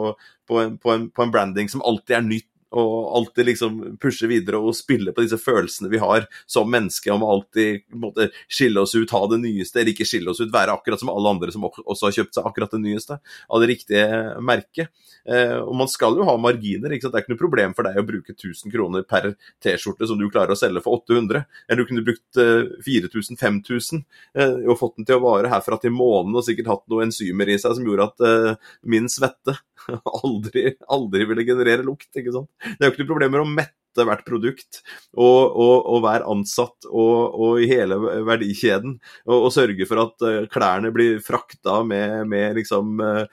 [0.48, 5.14] på en, en, branding som alltid er nytt og alltid liksom pushe videre og spille
[5.16, 9.40] på disse følelsene vi har som menneske om alltid måte, skille oss ut, ha det
[9.44, 12.38] nyeste, eller ikke skille oss ut, være akkurat som alle andre som også har kjøpt
[12.38, 14.08] seg akkurat det nyeste, av det riktige
[14.44, 14.92] merket.
[15.30, 16.94] Eh, og man skal jo ha marginer.
[16.94, 17.16] ikke sant?
[17.16, 19.32] Det er ikke noe problem for deg å bruke 1000 kroner per
[19.64, 24.04] T-skjorte som du klarer å selge for 800, eller du kunne brukt eh, 4000-5000
[24.38, 27.50] eh, og fått den til å vare herfra til månen og sikkert hatt noen enzymer
[27.50, 29.58] i seg som gjorde at eh, min svette
[30.24, 32.10] aldri, aldri ville generere lukt.
[32.14, 32.50] ikke sant?
[32.64, 34.82] Det er jo ikke noe problem med å mette hvert produkt
[35.16, 37.96] og, og, og hver ansatt og, og, i hele
[38.28, 38.98] verdikjeden.
[39.30, 43.24] Og, sørge for at uh, klærne blir frakta med, med liksom uh,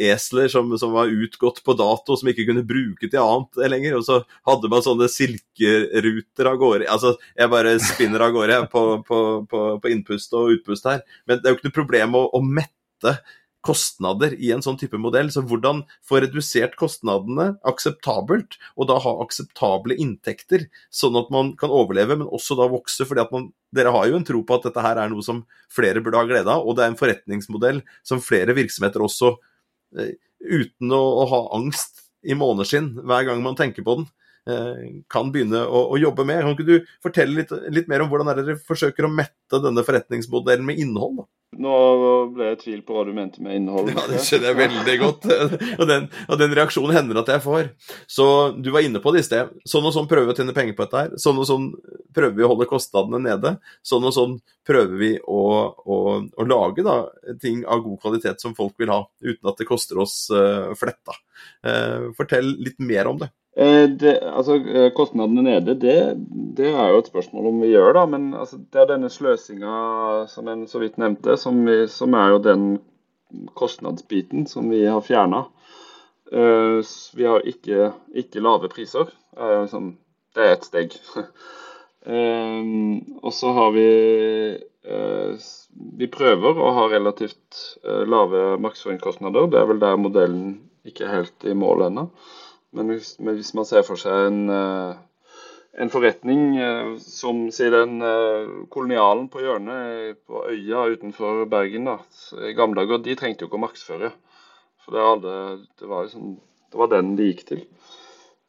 [0.00, 3.98] esler som, som, var utgått på dato, som ikke kunne bruke til annet lenger.
[3.98, 6.88] Og så hadde man sånne silkeruter av gårde.
[6.92, 11.04] Altså, jeg bare spinner av gårde på, på, på, på, innpust og utpust her.
[11.28, 13.18] Men det er jo ikke noe problem å, å mette
[13.66, 15.28] kostnader i en sånn type modell.
[15.34, 21.74] Så hvordan få redusert kostnadene akseptabelt, og da ha akseptable inntekter, sånn at man kan
[21.74, 23.06] overleve, men også da vokse.
[23.08, 25.44] fordi at man, dere har jo en tro på at dette her er noe som
[25.72, 29.36] flere burde ha glede av, og det er en forretningsmodell som flere virksomheter også,
[29.98, 30.14] eh,
[30.46, 34.08] uten å, å ha angst i måneskinn hver gang man tenker på den,
[35.12, 36.44] kan begynne å, å, jobbe med.
[36.44, 40.66] Kan ikke du fortelle litt, litt mer om hvordan dere forsøker å mette denne forretningsmodellen
[40.68, 41.22] med innhold?
[41.22, 41.28] da?
[41.56, 41.74] Nå
[42.34, 43.88] ble jeg i tvil på hva du mente med innhold.
[43.94, 45.26] Ja, Det skjønner jeg veldig godt,
[45.80, 47.70] og den, og den, reaksjonen hender at jeg får.
[48.10, 48.26] Så
[48.58, 49.54] du var inne på det i sted.
[49.68, 51.14] Sånn og sånn prøver vi å tjene penger på dette her.
[51.22, 51.70] Sånn og sånn
[52.16, 53.54] prøver vi å holde kostnadene nede.
[53.86, 54.36] Sånn og sånn
[54.68, 56.98] prøver vi å, å, å lage da,
[57.42, 61.16] ting av god kvalitet som folk vil ha, uten at det koster oss uh, fletta.
[61.64, 63.30] Uh, fortell litt mer om det.
[63.56, 65.96] Eh, det, altså, eh, Kostnadene nede, det,
[66.58, 68.02] det, er jo et spørsmål om vi gjør, da.
[68.12, 69.76] Men altså, det er denne sløsinga
[70.28, 72.66] som en så vidt nevnte, som, vi, som er jo den
[73.56, 75.46] kostnadsbiten som vi har fjerna.
[76.32, 79.08] Uh, eh, vi har ikke, ikke lave priser.
[79.38, 79.94] Uh, sånn,
[80.36, 81.00] det er ett steg.
[81.16, 82.60] uh,
[83.24, 83.90] og så har vi
[85.96, 89.48] Vi prøver å ha relativt lave markedsføringskostnader.
[89.50, 90.44] Det er vel der modellen
[90.86, 92.04] ikke er helt i mål ennå.
[92.76, 94.96] Men hvis, men hvis, man ser for seg en, eh,
[95.80, 101.98] en forretning eh, som sier den eh, kolonialen på hjørnet på øya utenfor Bergen da,
[102.44, 104.12] i gamle dager, de trengte jo ikke å markedsføre.
[104.84, 105.36] For det, hadde,
[105.80, 106.34] det, var, liksom,
[106.72, 107.64] det var, den de gikk til.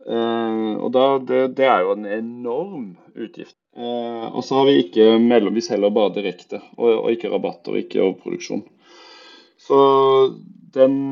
[0.07, 2.83] Og da, det, det, er jo en enorm
[3.17, 3.57] utgift.
[3.73, 8.03] Og så har vi ikke mellom, vi selger bare direkte, og, og ikke rabatter, ikke
[8.05, 8.61] overproduksjon.
[9.57, 9.79] Så
[10.77, 11.09] den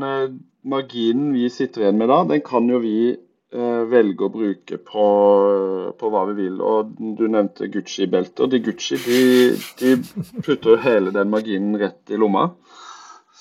[0.65, 5.05] marginen vi sitter igjen med da, den kan jo vi eh, velge å bruke på,
[5.99, 6.59] på, hva vi vil.
[6.61, 8.49] Og Du nevnte Gucci-belter.
[8.51, 9.21] De Gucci de,
[9.81, 9.95] de
[10.41, 12.49] putter jo hele den marginen rett i lomma.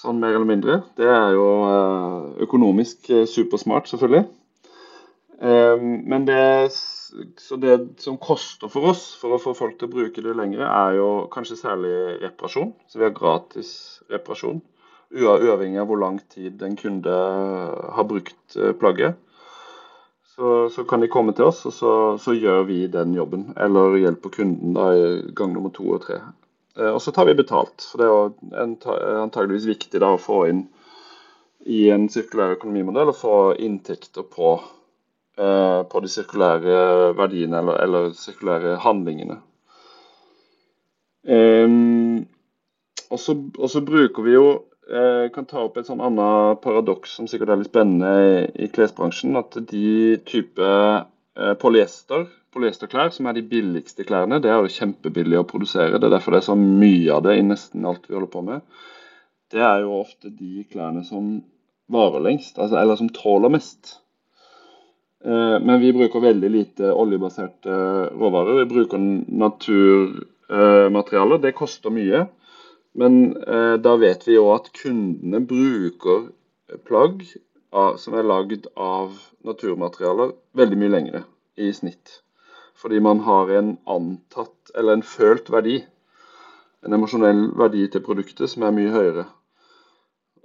[0.04, 0.80] Sånn mer eller mindre.
[0.98, 4.26] Det er jo eh, økonomisk eh, supersmart, selvfølgelig.
[5.40, 6.42] Eh, men det,
[7.64, 11.00] det som koster for oss for å få folk til å bruke det lenger, er
[11.00, 11.96] jo kanskje særlig
[12.26, 12.74] reparasjon.
[12.90, 13.74] Så vi har gratis
[14.12, 14.60] reparasjon
[15.12, 17.14] uavhengig av hvor lang tid en kunde
[17.96, 19.20] har brukt eh, plagget.
[20.34, 23.52] så, så, kan de komme til oss, og så, så, gjør vi den jobben.
[23.56, 25.04] Eller hjelper kunden da i
[25.36, 26.18] gang nummer to og tre.
[26.78, 27.86] Eh, og så tar vi betalt.
[27.90, 28.08] For det
[28.58, 30.66] er antageligvis viktig da å få inn
[31.64, 34.58] i en sirkulær økonomimodell å få inntekter på,
[35.38, 39.38] eh, på de sirkulære verdiene eller, eller sirkulære handlingene.
[41.24, 42.26] Um,
[43.08, 44.48] og så bruker vi jo
[44.84, 48.68] jeg kan ta opp et sånn annet paradoks som sikkert er litt spennende i, i
[48.72, 49.36] klesbransjen.
[49.40, 55.40] At de type eh, polyester, polyesterklær, som er de billigste klærne, det er jo kjempebillig
[55.40, 55.98] å produsere.
[55.98, 58.42] Det er derfor det er så mye av det i nesten alt vi holder på
[58.46, 58.58] med.
[59.54, 61.24] Det er jo ofte de klærne som
[61.92, 63.82] varer lengst, altså, eller som tåler mest.
[65.24, 67.72] Eh, men vi bruker veldig lite oljebaserte
[68.12, 68.60] råvarer.
[68.62, 68.98] Vi bruker
[69.44, 71.38] naturmaterialer.
[71.40, 72.26] Det koster mye.
[72.94, 76.28] Men eh, da vet vi jo at kundene bruker
[76.86, 77.24] plagg
[77.74, 81.24] av, som er lagd av naturmaterialer, veldig mye lengre
[81.58, 82.20] i snitt.
[82.78, 85.80] Fordi man har en antatt, eller en følt verdi,
[86.84, 89.26] en emosjonell verdi til produktet som er mye høyere.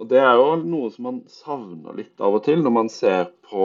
[0.00, 3.26] Og Det er jo noe som man savner litt av og til når man ser
[3.44, 3.64] på,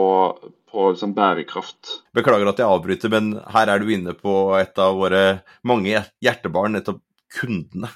[0.68, 2.02] på liksom bærekraft.
[2.14, 5.22] Beklager at jeg avbryter, men her er du inne på et av våre
[5.64, 7.00] mange hjertebarn, nettopp
[7.38, 7.88] kundene.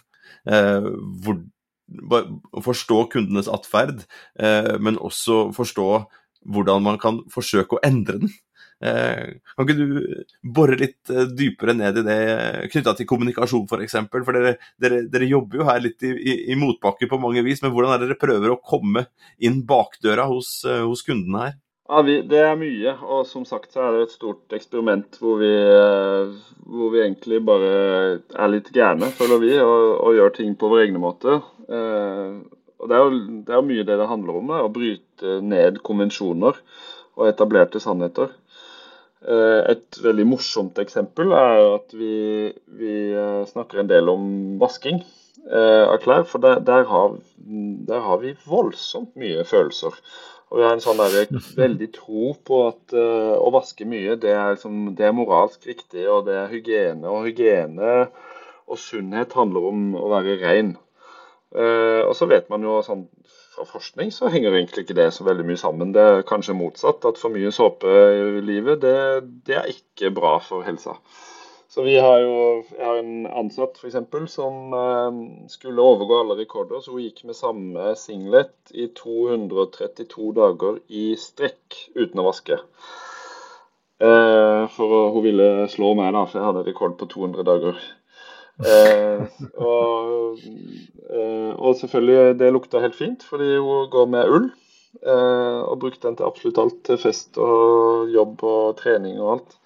[0.49, 0.91] Eh,
[1.24, 1.41] hvor,
[2.64, 4.05] forstå kundenes atferd,
[4.38, 5.88] eh, men også forstå
[6.51, 8.32] hvordan man kan forsøke å endre den.
[8.80, 12.20] Eh, kan ikke du bore litt dypere ned i det
[12.72, 13.72] knytta til kommunikasjon f.eks.?
[13.74, 14.24] For, eksempel?
[14.24, 17.61] for dere, dere, dere, jobber jo her litt i, i, i motbakke på mange vis,
[17.61, 19.05] men hvordan er det dere prøver å komme
[19.36, 21.59] inn bakdøra hos, hos kundene her?
[21.91, 22.93] Ja, vi, Det er mye.
[23.03, 26.36] Og som sagt så er det et stort eksperiment hvor vi, eh,
[26.70, 27.72] hvor vi egentlig bare
[28.20, 31.41] er litt gærne, føler vi, og, og gjør ting på vår egne måte.
[31.66, 32.36] Eh,
[32.80, 33.18] og Det er jo
[33.49, 36.62] det er mye det det handler om, å bryte ned konvensjoner
[37.18, 38.30] og etablerte sannheter.
[39.26, 44.30] Eh, et veldig morsomt eksempel er at vi, vi eh, snakker en del om
[44.62, 45.03] vasking
[45.51, 46.22] av klær.
[46.28, 47.16] For der, der, har,
[47.88, 49.97] der har vi voldsomt mye følelser.
[50.51, 54.32] Og vi har en sånn der, veldig tro på at uh, å vaske mye, det
[54.34, 57.07] er, liksom, det er, moralsk riktig, og det er hygiene.
[57.07, 57.92] Og hygiene
[58.70, 60.74] og sunnhet handler om å være ren.
[61.55, 63.07] Uh, og så vet man jo sånn
[63.61, 65.94] fra forskning så henger egentlig ikke det så veldig mye sammen.
[65.94, 67.05] Det er kanskje motsatt.
[67.07, 68.96] At for mye såpe i livet, det,
[69.46, 70.96] det er ikke bra for helsa.
[71.71, 72.39] Så vi har jo
[72.75, 73.99] Jeg har en ansatt f.eks.
[74.33, 75.18] som eh,
[75.53, 76.81] skulle overgå alle rekorder.
[76.83, 82.59] Så hun gikk med samme singlet i 232 dager i strekk uten å vaske.
[84.03, 87.79] Eh, for hun ville slå meg, da, for jeg hadde rekord på 200 dager.
[88.66, 89.23] Eh,
[89.62, 90.43] og,
[91.55, 94.51] og, selvfølgelig, det lukta helt fint, fordi hun går med ull.
[95.07, 96.83] Og brukte den til absolutt alt.
[96.91, 99.59] Til fest og jobb og trening og alt.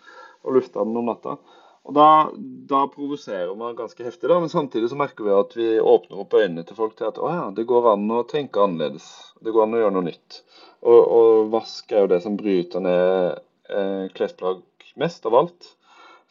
[0.45, 1.39] Og lufta den om natta.
[1.85, 2.33] Og Da,
[2.71, 6.37] da provoserer man ganske heftig, da, men samtidig så merker vi at vi åpner opp
[6.39, 9.09] øynene til folk til at å ja, det går an å tenke annerledes.
[9.45, 10.39] Det går an å gjøre noe nytt.
[10.81, 14.65] Og, og vask er jo det som bryter ned eh, klesplagg
[15.01, 15.75] mest av alt.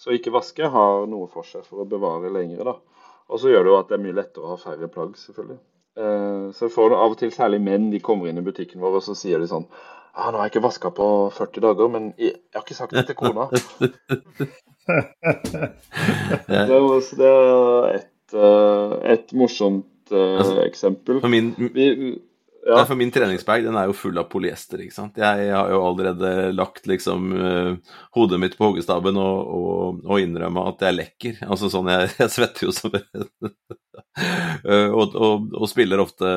[0.01, 2.73] Så ikke vaske har noe for seg for å bevare lengre.
[2.73, 3.13] da.
[3.29, 5.61] Og så gjør det jo at det er mye lettere å ha færre plagg, selvfølgelig.
[6.01, 9.05] Eh, så får av og til særlig menn de kommer inn i butikken vår og
[9.05, 12.33] så sier de sånn ah, 'Nå har jeg ikke vaska på 40 dager, men jeg
[12.55, 13.49] har ikke sagt det til kona.'
[16.47, 21.21] det, var, et, eh, et morsomt uh, altså, eksempel.
[21.31, 21.87] Min, vi,
[22.63, 22.77] ja.
[22.77, 24.79] Nei, for min treningsbag den er jo full av polyester.
[24.83, 25.17] ikke sant?
[25.19, 30.69] Jeg, har jo allerede lagt liksom uh, hodet mitt på hoggestaben og, og, og innrømma
[30.71, 31.41] at jeg lekker.
[31.47, 33.49] Altså sånn, Jeg, jeg svetter jo som uh,
[34.13, 36.29] og, og, og, spiller ofte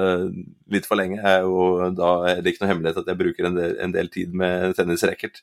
[0.72, 1.20] litt for lenge.
[1.20, 4.12] Er jo, da er det ikke noe hemmelighet at jeg bruker en del, en del
[4.12, 5.42] tid med tennisracket.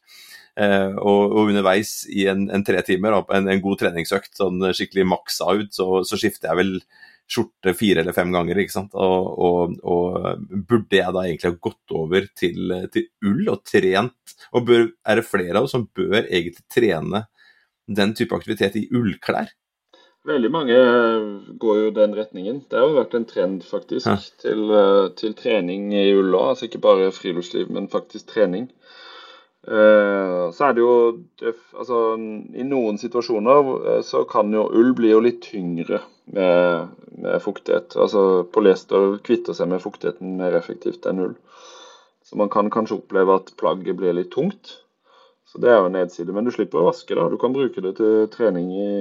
[0.54, 5.08] Eh, og, og, underveis i en, en tre timer, en, en god treningsøkt, sånn skikkelig
[5.10, 6.76] maksa ut, så, så skifter jeg vel
[7.34, 8.60] skjorte fire eller fem ganger.
[8.62, 8.94] ikke sant?
[9.00, 14.38] Og, og, og burde jeg da egentlig ha gått over til, til ull og trent?
[14.54, 17.26] Og bør, er det flere av oss som bør egentlig trene
[17.88, 19.52] den type aktivitet i ullklær?
[20.24, 20.76] Veldig mange
[21.60, 22.62] går jo den retningen.
[22.72, 24.16] Det har jo vært en trend faktisk ja.
[24.40, 24.72] til,
[25.20, 26.54] til, trening i ulla.
[26.54, 28.70] Altså ikke bare friluftsliv, men faktisk trening.
[29.64, 30.96] Uh, så er det jo
[31.80, 32.00] altså,
[32.52, 36.02] I noen situasjoner eh, så kan jo ull bli jo litt tyngre
[36.36, 37.96] med, med fuktighet.
[37.96, 41.38] Altså Polyester kvitter seg med fuktigheten mer effektivt enn ull.
[42.24, 44.78] Så man kan kanskje oppleve at plagget blir litt tungt.
[45.48, 46.32] Så det er jo en nedside.
[46.36, 47.28] Men du slipper å vaske, da.
[47.32, 48.92] Du kan bruke det til trening i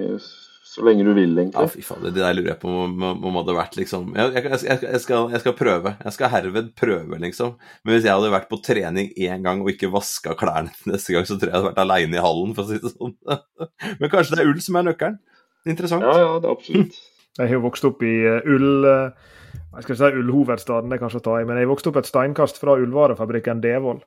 [0.73, 1.61] så lenge du vil, egentlig.
[1.61, 4.45] Ja, fy faen, det der lurer jeg på om, om hadde vært liksom jeg, jeg,
[4.65, 5.93] jeg, jeg, skal, jeg skal prøve.
[6.01, 7.59] Jeg skal herved prøve, liksom.
[7.85, 11.29] Men hvis jeg hadde vært på trening én gang og ikke vaska klærne neste gang,
[11.29, 13.13] så tror jeg jeg hadde vært aleine i hallen, for å si det sånn.
[14.01, 15.21] Men kanskje det er ull som er nøkkelen?
[15.69, 16.09] Interessant.
[16.09, 16.99] Ja, ja, det er absolutt.
[17.39, 18.89] Jeg har jo vokst opp i eh, ull...
[18.89, 19.29] Eh,
[19.73, 22.09] jeg skal si ullhovedstaden, det er kanskje å ta i, men jeg vokste opp et
[22.09, 24.03] steinkast fra ullvarefabrikken Devold.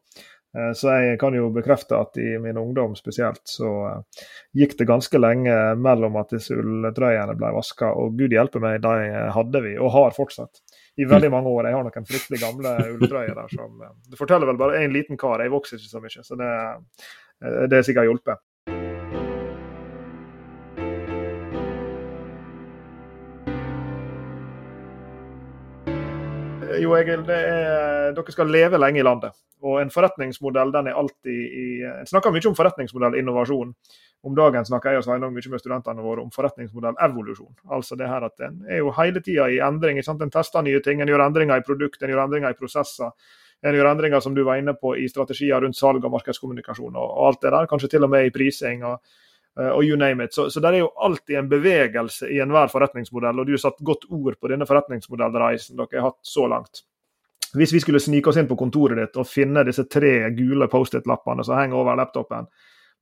[0.56, 4.24] Eh, så jeg kan jo bekrefte at i min ungdom spesielt, så eh,
[4.62, 9.26] gikk det ganske lenge mellom at disse ulltrøyene ble vaska, og gud hjelpe meg, de
[9.36, 10.64] hadde vi, og har fortsatt,
[10.96, 11.68] i veldig mange år.
[11.68, 15.20] Jeg har noen fryktelig gamle ulltrøyer der som eh, Det forteller vel bare en liten
[15.20, 16.52] kar, jeg vokser ikke så mye, så det,
[17.72, 18.44] det er sikkert hjulpet.
[26.86, 29.34] Jo, Egil, er, dere skal leve lenge i landet.
[29.66, 33.72] Og en forretningsmodell den er alltid i En snakker mye om forretningsmodell innovasjon.
[34.26, 37.54] Om dagen snakker jeg og Sveinung mye med studentene våre om forretningsmodell evolusjon.
[37.74, 39.98] Altså det her at en er jo hele tida i endring.
[39.98, 40.22] ikke sant?
[40.22, 43.14] En tester nye ting, en gjør endringer i produkt, en gjør endringer i prosesser.
[43.66, 47.14] En gjør endringer som du var inne på i strategier rundt salg og markedskommunikasjon og,
[47.28, 47.70] alt det der.
[47.72, 48.84] Kanskje til og med i prising.
[48.86, 49.00] og
[49.56, 50.34] og you name it.
[50.34, 53.80] Så, så det er jo alltid en bevegelse i enhver forretningsmodell, og du har satt
[53.88, 56.84] godt ord på denne forretningsmodellreisen dere har hatt så langt.
[57.56, 61.46] Hvis vi skulle snike oss inn på kontoret ditt og finne disse tre gule Post-It-lappene
[61.48, 62.50] som henger over laptopen,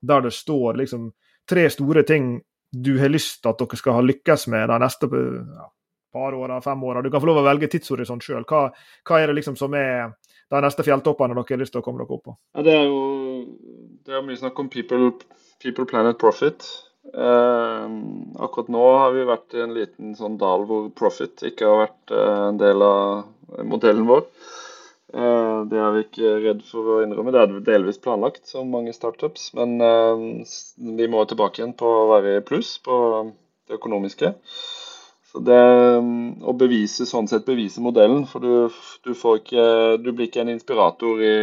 [0.01, 1.09] der det står liksom
[1.49, 2.35] tre store ting
[2.73, 5.65] du har lyst til at dere skal ha lykkes med de neste ja,
[6.13, 7.01] par åra, fem åra.
[7.01, 8.45] Du kan få lov å velge tidshorisont sjøl.
[8.49, 8.67] Hva,
[9.05, 10.13] hva, er det liksom som er
[10.53, 12.35] de neste fjelltoppene dere har lyst til å komme dere opp på?
[12.57, 13.03] Ja, det er jo
[14.03, 15.13] det er mye snakk om people,
[15.63, 16.65] people planet, profit.
[17.13, 17.87] Eh,
[18.45, 22.13] akkurat nå har vi vært i en liten sånn dal hvor profit ikke har vært
[22.15, 24.25] eh, en del av modellen vår.
[25.13, 27.33] Eh, det er vi ikke redd for å innrømme.
[27.35, 29.51] Det er delvis planlagt, som mange startups.
[29.57, 30.23] Men eh,
[30.99, 32.97] vi må tilbake igjen på å være i pluss på
[33.67, 34.33] det økonomiske.
[35.33, 35.59] Så det
[36.45, 39.65] Å bevise sånn sett bevise modellen, for du, du, ikke,
[39.97, 41.37] du blir ikke en inspirator i,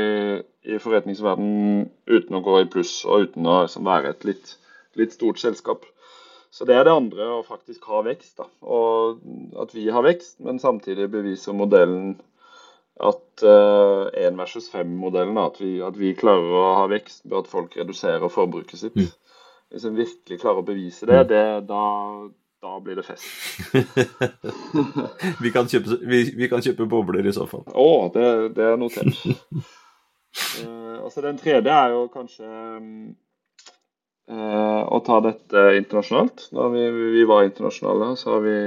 [0.62, 4.53] i forretningsverdenen uten å gå i pluss og uten å liksom, være et litt,
[5.01, 5.88] litt, stort selskap.
[6.55, 8.36] Så det er det andre, å faktisk ha vekst.
[8.38, 8.47] Da.
[8.62, 9.22] Og
[9.62, 12.18] at vi har vekst, men samtidig beviser modellen
[13.01, 18.30] at uh, versus fem-modellen, at, at, vi klarer å ha vekst ved at folk reduserer
[18.30, 18.99] forbruket sitt.
[18.99, 19.11] Mm.
[19.70, 21.84] Hvis en virkelig klarer å bevise det, det da,
[22.61, 23.24] da blir det fest.
[25.42, 27.64] vi, kan kjøpe, vi, vi, kan kjøpe, bobler i så fall.
[27.72, 28.24] Å, det,
[28.56, 29.16] det er notert.
[30.64, 32.48] uh, altså Den tredje er jo kanskje
[34.28, 36.50] uh, å ta dette internasjonalt.
[36.52, 36.86] Da vi,
[37.16, 38.58] vi var internasjonale, så har vi,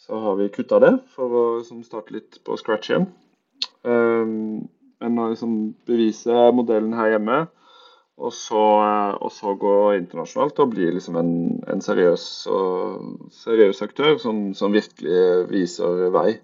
[0.00, 3.10] så har vi kutta det for å liksom, starte litt på scratch igjen.
[3.84, 4.64] Um,
[5.02, 7.44] men å liksom, bevise modellen her hjemme
[8.20, 8.62] og så,
[9.24, 11.32] og så, gå internasjonalt og bli liksom en,
[11.72, 12.26] en seriøs,
[13.40, 16.36] seriøs, aktør som, som, virkelig viser vei.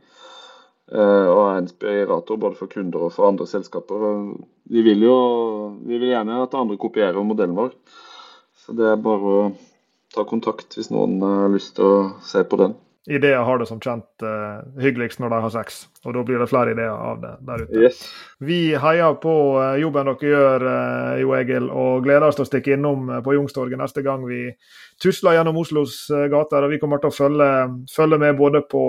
[0.89, 4.09] Eh, og er inspirator både for kunder og for andre selskaper.
[4.73, 5.19] Vi vil jo
[5.85, 7.77] vi vil gjerne at andre kopierer modellen vår.
[8.57, 9.47] Så det er bare å
[10.15, 12.79] ta kontakt hvis noen har lyst til å se på den
[13.09, 15.81] ideer har det som kjent uh, hyggeligst når de har sex.
[16.05, 17.87] Og da blir det flere ideer av det der ute.
[17.87, 18.03] Yes.
[18.45, 22.51] Vi heier på uh, jobben dere gjør, uh, Jo Egil, og gleder oss til å
[22.51, 24.45] stikke innom på Jungstorget neste gang vi
[25.01, 26.67] tusler gjennom Oslos gater.
[26.67, 27.51] og Vi kommer til å følge,
[27.95, 28.85] følge med både på,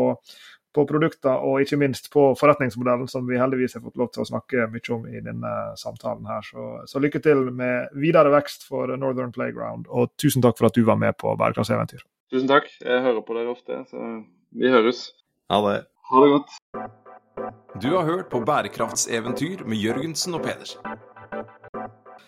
[0.75, 4.29] på produkter og ikke minst på forretningsmodellen, som vi heldigvis har fått lov til å
[4.33, 6.43] snakke mye om i denne samtalen her.
[6.43, 10.75] Så, så lykke til med videre vekst for Northern Playground, og tusen takk for at
[10.75, 12.03] du var med på Bærekraftseventyr.
[12.29, 12.67] Tusen takk.
[12.85, 14.07] Jeg hører på dere ofte, så
[14.53, 15.07] vi høres.
[15.49, 15.79] Ha det.
[16.11, 16.57] Ha det godt.
[17.81, 20.81] Du har hørt på Bærekraftseventyr med Jørgensen og Pedersen.